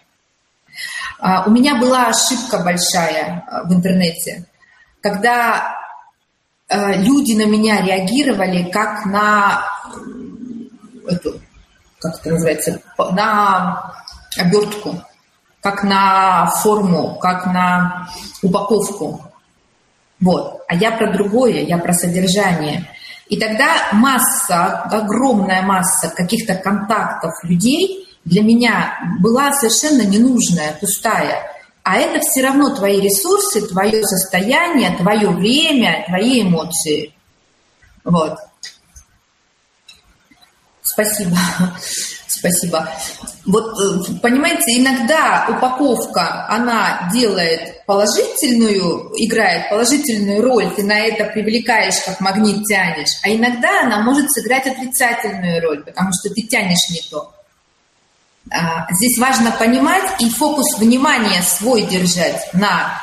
А, 1.19 1.45
у 1.45 1.51
меня 1.51 1.75
была 1.75 2.07
ошибка 2.07 2.59
большая 2.59 3.43
а, 3.47 3.63
в 3.63 3.73
интернете, 3.73 4.45
когда 5.01 5.78
люди 6.69 7.33
на 7.33 7.45
меня 7.45 7.81
реагировали 7.81 8.69
как 8.71 9.05
на 9.05 9.63
эту, 11.07 11.39
как 11.99 12.19
это 12.19 12.29
называется, 12.29 12.81
на 13.11 13.93
обертку, 14.37 15.01
как 15.61 15.83
на 15.83 16.47
форму, 16.61 17.17
как 17.19 17.45
на 17.47 18.07
упаковку. 18.43 19.25
Вот. 20.19 20.61
А 20.67 20.75
я 20.75 20.91
про 20.91 21.11
другое, 21.11 21.61
я 21.61 21.77
про 21.77 21.93
содержание. 21.93 22.87
И 23.27 23.39
тогда 23.39 23.89
масса, 23.93 24.83
огромная 24.91 25.61
масса 25.61 26.09
каких-то 26.09 26.55
контактов 26.55 27.31
людей 27.43 28.07
для 28.25 28.43
меня 28.43 28.99
была 29.19 29.51
совершенно 29.53 30.05
ненужная, 30.05 30.73
пустая. 30.79 31.43
А 31.89 31.97
это 31.97 32.19
все 32.19 32.43
равно 32.43 32.75
твои 32.75 33.01
ресурсы, 33.01 33.67
твое 33.67 34.03
состояние, 34.03 34.95
твое 34.95 35.27
время, 35.29 36.05
твои 36.07 36.43
эмоции. 36.43 37.15
Вот. 38.03 38.37
Спасибо. 40.83 41.35
Спасибо. 42.27 42.87
Вот, 43.47 43.73
э, 43.81 44.19
понимаете, 44.21 44.79
иногда 44.79 45.47
упаковка, 45.49 46.47
она 46.47 47.09
делает 47.11 47.83
положительную, 47.87 49.11
играет 49.15 49.71
положительную 49.71 50.43
роль, 50.43 50.69
ты 50.75 50.83
на 50.83 50.99
это 50.99 51.25
привлекаешь, 51.25 52.03
как 52.05 52.19
магнит 52.21 52.65
тянешь, 52.67 53.17
а 53.23 53.29
иногда 53.29 53.81
она 53.81 54.01
может 54.03 54.31
сыграть 54.31 54.67
отрицательную 54.67 55.59
роль, 55.63 55.83
потому 55.83 56.11
что 56.13 56.31
ты 56.35 56.43
тянешь 56.43 56.87
не 56.91 57.01
то. 57.09 57.33
А, 58.51 58.87
здесь 58.91 59.17
важно 59.19 59.51
понимать 59.51 60.21
и 60.21 60.29
фокус 60.29 60.79
внимания 60.79 61.41
свой 61.41 61.83
держать 61.83 62.53
на 62.53 62.99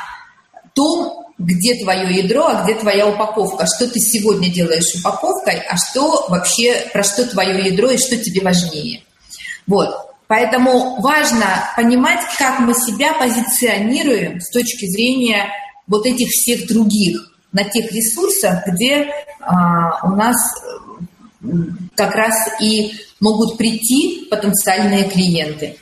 том, 0.73 1.25
где 1.37 1.75
твое 1.83 2.17
ядро, 2.17 2.47
а 2.47 2.63
где 2.63 2.75
твоя 2.75 3.07
упаковка, 3.07 3.65
что 3.65 3.87
ты 3.87 3.99
сегодня 3.99 4.49
делаешь 4.51 4.95
упаковкой, 4.99 5.61
а 5.69 5.77
что 5.77 6.25
вообще, 6.29 6.87
про 6.91 7.03
что 7.03 7.25
твое 7.29 7.65
ядро 7.65 7.91
и 7.91 7.97
что 7.97 8.17
тебе 8.17 8.41
важнее. 8.41 9.03
Вот. 9.67 9.95
Поэтому 10.27 10.99
важно 10.99 11.45
понимать, 11.75 12.19
как 12.37 12.59
мы 12.59 12.73
себя 12.73 13.13
позиционируем 13.13 14.41
с 14.41 14.49
точки 14.49 14.85
зрения 14.87 15.49
вот 15.85 16.05
этих 16.05 16.27
всех 16.29 16.67
других 16.67 17.33
на 17.53 17.63
тех 17.63 17.91
ресурсах, 17.91 18.67
где 18.67 19.09
а, 19.39 20.05
у 20.05 20.15
нас 20.15 20.35
как 21.95 22.13
раз 22.15 22.35
и 22.59 22.93
могут 23.19 23.57
прийти 23.57 24.27
потенциальные 24.29 25.09
клиенты. 25.09 25.77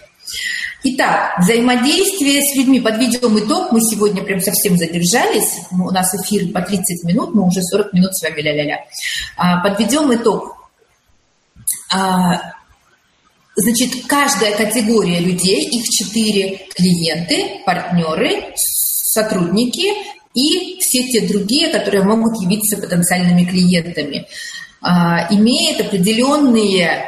Итак, 0.87 1.39
взаимодействие 1.39 2.41
с 2.41 2.55
людьми. 2.55 2.79
Подведем 2.79 3.39
итог. 3.39 3.71
Мы 3.71 3.81
сегодня 3.81 4.23
прям 4.23 4.39
совсем 4.39 4.77
задержались. 4.77 5.61
У 5.71 5.89
нас 5.89 6.13
эфир 6.13 6.51
по 6.51 6.61
30 6.61 7.05
минут, 7.05 7.33
мы 7.33 7.43
уже 7.47 7.61
40 7.63 7.93
минут 7.93 8.15
с 8.15 8.21
вами 8.21 8.41
ля-ля-ля. 8.41 8.85
А, 9.35 9.61
подведем 9.61 10.13
итог. 10.13 10.69
А, 11.91 12.53
значит, 13.55 14.05
каждая 14.07 14.55
категория 14.55 15.19
людей, 15.19 15.67
их 15.69 15.85
четыре 15.85 16.67
клиенты, 16.75 17.63
партнеры, 17.65 18.53
сотрудники 18.55 19.87
и 20.35 20.77
все 20.79 21.07
те 21.07 21.27
другие, 21.27 21.69
которые 21.69 22.03
могут 22.03 22.39
явиться 22.43 22.77
потенциальными 22.77 23.43
клиентами, 23.45 24.27
а, 24.81 25.33
имеет 25.33 25.81
определенные 25.81 27.07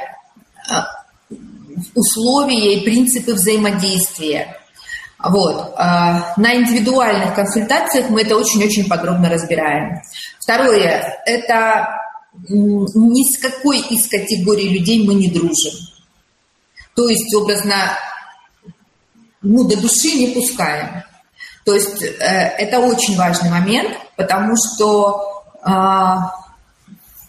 условия 1.93 2.76
и 2.76 2.84
принципы 2.84 3.34
взаимодействия. 3.34 4.57
Вот. 5.20 5.74
А, 5.78 6.34
на 6.38 6.55
индивидуальных 6.55 7.34
консультациях 7.34 8.09
мы 8.09 8.22
это 8.22 8.36
очень-очень 8.36 8.88
подробно 8.88 9.30
разбираем. 9.30 10.01
Второе, 10.39 11.22
это 11.26 11.89
ни 12.49 13.34
с 13.34 13.39
какой 13.39 13.80
из 13.80 14.07
категорий 14.07 14.70
людей 14.70 15.07
мы 15.07 15.15
не 15.15 15.30
дружим. 15.30 15.74
То 16.95 17.09
есть, 17.09 17.34
образно, 17.36 17.97
ну, 19.41 19.63
до 19.68 19.78
души 19.78 20.18
не 20.18 20.28
пускаем. 20.28 21.03
То 21.65 21.74
есть, 21.74 22.01
э, 22.01 22.15
это 22.57 22.80
очень 22.80 23.18
важный 23.18 23.49
момент, 23.49 23.97
потому 24.15 24.55
что 24.55 25.43
э, 25.63 25.70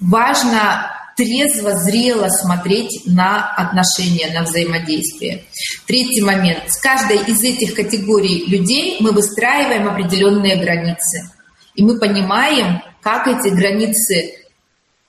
важно 0.01 0.98
трезво, 1.19 1.77
зрело 1.77 2.29
смотреть 2.29 3.03
на 3.05 3.53
отношения, 3.55 4.33
на 4.33 4.45
взаимодействие. 4.45 5.45
Третий 5.87 6.23
момент. 6.23 6.63
С 6.69 6.81
каждой 6.81 7.19
из 7.27 7.43
этих 7.43 7.75
категорий 7.75 8.47
людей 8.47 8.99
мы 9.01 9.11
выстраиваем 9.11 9.89
определенные 9.89 10.57
границы. 10.57 11.29
И 11.75 11.83
мы 11.83 11.99
понимаем, 11.99 12.81
как 13.03 13.27
эти 13.27 13.53
границы 13.53 14.33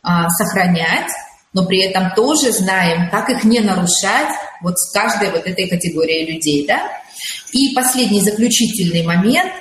а, 0.01 0.27
сохранять, 0.29 1.11
но 1.53 1.67
при 1.67 1.83
этом 1.83 2.11
тоже 2.15 2.51
знаем, 2.51 3.09
как 3.11 3.29
их 3.29 3.43
не 3.43 3.59
нарушать 3.59 4.33
вот 4.63 4.79
с 4.79 4.91
каждой 4.91 5.29
вот 5.29 5.45
этой 5.45 5.69
категорией 5.69 6.33
людей. 6.33 6.65
Да? 6.67 6.89
И 7.53 7.75
последний 7.75 8.21
заключительный 8.21 9.03
момент. 9.03 9.51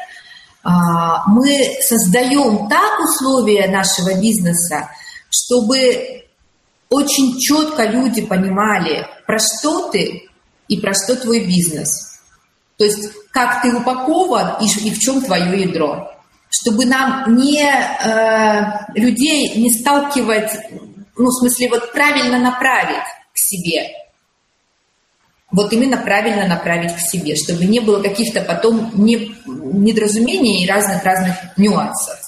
А, 0.64 1.26
мы 1.26 1.76
создаем 1.82 2.70
так 2.70 3.01
условия 3.01 3.68
нашего 3.68 4.18
бизнеса, 4.18 4.88
чтобы 5.30 6.24
очень 6.91 7.39
четко 7.39 7.84
люди 7.84 8.22
понимали, 8.22 9.07
про 9.26 9.39
что 9.39 9.91
ты 9.91 10.28
и 10.68 10.80
про 10.80 10.93
что 10.95 11.16
твой 11.16 11.47
бизнес. 11.47 12.20
То 12.76 12.84
есть 12.84 13.11
как 13.32 13.62
ты 13.62 13.74
упакован 13.74 14.57
и, 14.61 14.89
и 14.89 14.91
в 14.91 14.99
чем 14.99 15.22
твое 15.22 15.62
ядро. 15.62 16.12
Чтобы 16.51 16.86
нам 16.86 17.36
не 17.36 17.62
э, 17.62 18.99
людей 18.99 19.55
не 19.57 19.70
сталкивать, 19.70 20.51
ну, 21.16 21.26
в 21.26 21.41
смысле, 21.41 21.68
вот 21.68 21.93
правильно 21.93 22.39
направить 22.39 23.05
к 23.32 23.39
себе. 23.39 23.91
Вот 25.51 25.72
именно 25.72 25.99
правильно 25.99 26.47
направить 26.47 26.95
к 26.95 27.01
себе, 27.01 27.34
чтобы 27.36 27.64
не 27.64 27.80
было 27.80 28.03
каких-то 28.03 28.43
потом 28.43 28.91
не, 28.95 29.34
недоразумений 29.47 30.64
и 30.64 30.68
разных-разных 30.68 31.36
нюансов. 31.57 32.18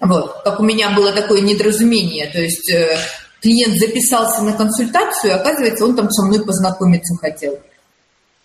Вот, 0.00 0.42
как 0.42 0.58
у 0.58 0.64
меня 0.64 0.90
было 0.90 1.12
такое 1.12 1.40
недоразумение, 1.40 2.26
то 2.26 2.40
есть 2.40 2.68
э, 2.72 2.98
клиент 3.42 3.78
записался 3.78 4.42
на 4.42 4.52
консультацию, 4.52 5.34
оказывается, 5.34 5.84
он 5.84 5.96
там 5.96 6.08
со 6.10 6.24
мной 6.26 6.44
познакомиться 6.44 7.14
хотел. 7.16 7.58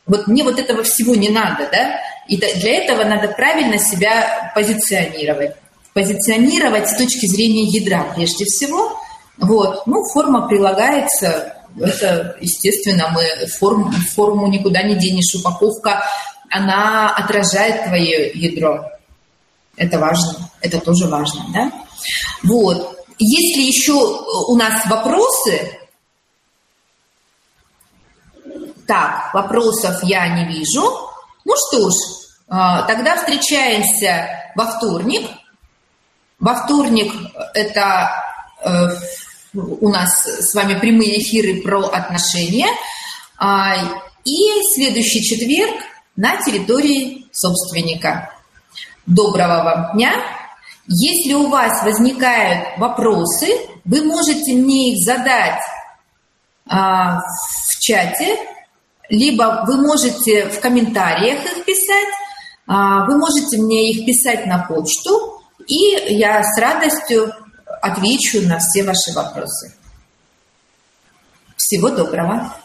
Вот 0.07 0.27
мне 0.27 0.43
вот 0.43 0.57
этого 0.57 0.83
всего 0.83 1.15
не 1.15 1.29
надо, 1.29 1.69
да? 1.71 1.99
И 2.27 2.37
для 2.37 2.83
этого 2.83 3.03
надо 3.03 3.27
правильно 3.29 3.77
себя 3.77 4.51
позиционировать. 4.55 5.55
Позиционировать 5.93 6.89
с 6.89 6.97
точки 6.97 7.27
зрения 7.27 7.65
ядра 7.65 8.11
прежде 8.15 8.45
всего. 8.45 8.99
Вот. 9.37 9.85
Ну, 9.85 10.03
форма 10.13 10.47
прилагается, 10.47 11.53
это, 11.79 12.35
естественно, 12.41 13.09
мы 13.13 13.47
форм, 13.47 13.91
форму 14.15 14.47
никуда 14.47 14.81
не 14.83 14.95
денешь, 14.95 15.35
упаковка, 15.35 16.03
она 16.49 17.13
отражает 17.15 17.85
твое 17.85 18.31
ядро. 18.33 18.89
Это 19.75 19.99
важно, 19.99 20.49
это 20.61 20.79
тоже 20.79 21.07
важно, 21.07 21.45
да? 21.53 21.71
Вот. 22.43 22.96
Если 23.19 23.61
еще 23.61 23.93
у 23.93 24.55
нас 24.55 24.85
вопросы, 24.85 25.79
так, 28.85 29.33
вопросов 29.33 30.03
я 30.03 30.27
не 30.29 30.45
вижу. 30.45 30.83
Ну 31.43 31.53
что 31.55 31.89
ж, 31.89 31.93
а, 32.47 32.83
тогда 32.83 33.17
встречаемся 33.17 34.51
во 34.55 34.65
вторник. 34.65 35.29
Во 36.39 36.53
вторник 36.53 37.11
это 37.55 38.11
э, 38.63 38.89
у 39.53 39.89
нас 39.89 40.23
с 40.25 40.53
вами 40.53 40.79
прямые 40.79 41.19
эфиры 41.19 41.61
про 41.61 41.87
отношения. 41.87 42.67
А, 43.39 43.75
и 44.23 44.61
следующий 44.75 45.23
четверг 45.23 45.81
на 46.15 46.37
территории 46.43 47.25
собственника. 47.31 48.31
Доброго 49.05 49.63
вам 49.63 49.91
дня! 49.93 50.36
Если 50.87 51.33
у 51.33 51.49
вас 51.49 51.83
возникают 51.83 52.77
вопросы, 52.77 53.47
вы 53.85 54.03
можете 54.03 54.53
мне 54.53 54.93
их 54.93 55.05
задать 55.05 55.61
а, 56.65 57.19
в 57.19 57.79
чате 57.79 58.37
либо 59.09 59.63
вы 59.65 59.77
можете 59.77 60.49
в 60.49 60.59
комментариях 60.59 61.43
их 61.45 61.65
писать, 61.65 62.13
а, 62.67 63.05
вы 63.05 63.17
можете 63.17 63.57
мне 63.57 63.91
их 63.91 64.05
писать 64.05 64.45
на 64.45 64.59
почту, 64.59 65.41
и 65.67 66.15
я 66.15 66.43
с 66.43 66.59
радостью 66.59 67.33
отвечу 67.81 68.41
на 68.47 68.59
все 68.59 68.83
ваши 68.83 69.13
вопросы. 69.13 69.73
Всего 71.55 71.89
доброго! 71.89 72.56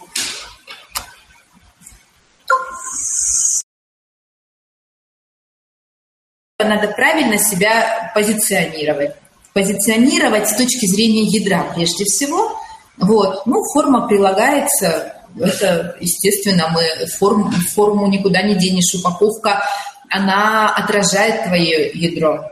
Надо 6.65 6.89
правильно 6.89 7.39
себя 7.39 8.11
позиционировать. 8.15 9.13
Позиционировать 9.53 10.49
с 10.49 10.57
точки 10.57 10.87
зрения 10.87 11.25
ядра 11.25 11.73
прежде 11.75 12.05
всего. 12.05 12.59
Вот. 12.97 13.47
Ну, 13.47 13.63
форма 13.73 14.07
прилагается 14.09 15.15
это, 15.39 15.97
естественно, 16.01 16.69
мы 16.73 17.07
форм, 17.19 17.51
форму 17.75 18.07
никуда 18.09 18.43
не 18.43 18.55
денешь. 18.55 18.95
Упаковка, 18.95 19.65
она 20.11 20.75
отражает 20.75 21.45
твое 21.45 21.91
ядро. 21.95 22.51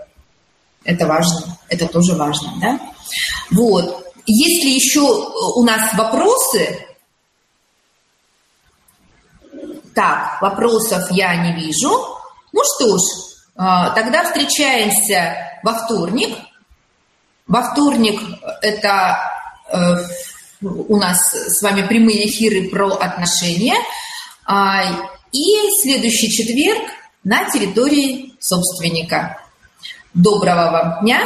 Это 0.84 1.06
важно, 1.06 1.58
это 1.68 1.86
тоже 1.86 2.14
важно, 2.14 2.52
да? 2.60 2.80
Вот. 3.50 4.06
Если 4.26 4.70
еще 4.70 5.00
у 5.00 5.62
нас 5.62 5.92
вопросы, 5.94 6.86
так, 9.94 10.40
вопросов 10.40 11.10
я 11.10 11.36
не 11.36 11.60
вижу. 11.60 11.90
Ну 12.52 12.62
что 12.64 12.96
ж, 12.96 13.29
тогда 13.56 14.24
встречаемся 14.24 15.36
во 15.62 15.74
вторник. 15.74 16.36
Во 17.46 17.62
вторник 17.62 18.20
это 18.62 19.18
э, 19.72 19.96
у 20.62 20.96
нас 20.96 21.18
с 21.32 21.62
вами 21.62 21.86
прямые 21.86 22.28
эфиры 22.28 22.68
про 22.68 22.88
отношения. 22.94 23.76
А, 24.46 24.82
и 25.32 25.82
следующий 25.82 26.30
четверг 26.30 26.82
на 27.24 27.48
территории 27.50 28.34
собственника. 28.40 29.38
Доброго 30.14 30.70
вам 30.70 31.00
дня! 31.02 31.20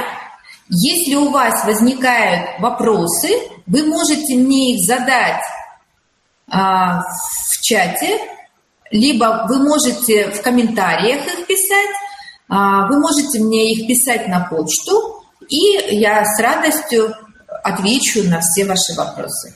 Если 0.68 1.14
у 1.14 1.30
вас 1.30 1.64
возникают 1.64 2.60
вопросы, 2.60 3.28
вы 3.66 3.84
можете 3.84 4.36
мне 4.36 4.74
их 4.74 4.86
задать 4.86 5.42
а, 6.50 7.00
в 7.00 7.60
чате, 7.62 8.18
либо 8.90 9.46
вы 9.48 9.58
можете 9.58 10.30
в 10.30 10.42
комментариях 10.42 11.26
их 11.26 11.46
писать, 11.46 11.90
а, 11.90 12.03
вы 12.88 12.98
можете 13.00 13.40
мне 13.40 13.72
их 13.72 13.88
писать 13.88 14.28
на 14.28 14.40
почту, 14.40 15.24
и 15.48 15.96
я 15.96 16.24
с 16.24 16.40
радостью 16.40 17.14
отвечу 17.62 18.22
на 18.28 18.40
все 18.40 18.64
ваши 18.64 18.94
вопросы. 18.96 19.54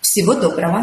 Всего 0.00 0.34
доброго! 0.34 0.80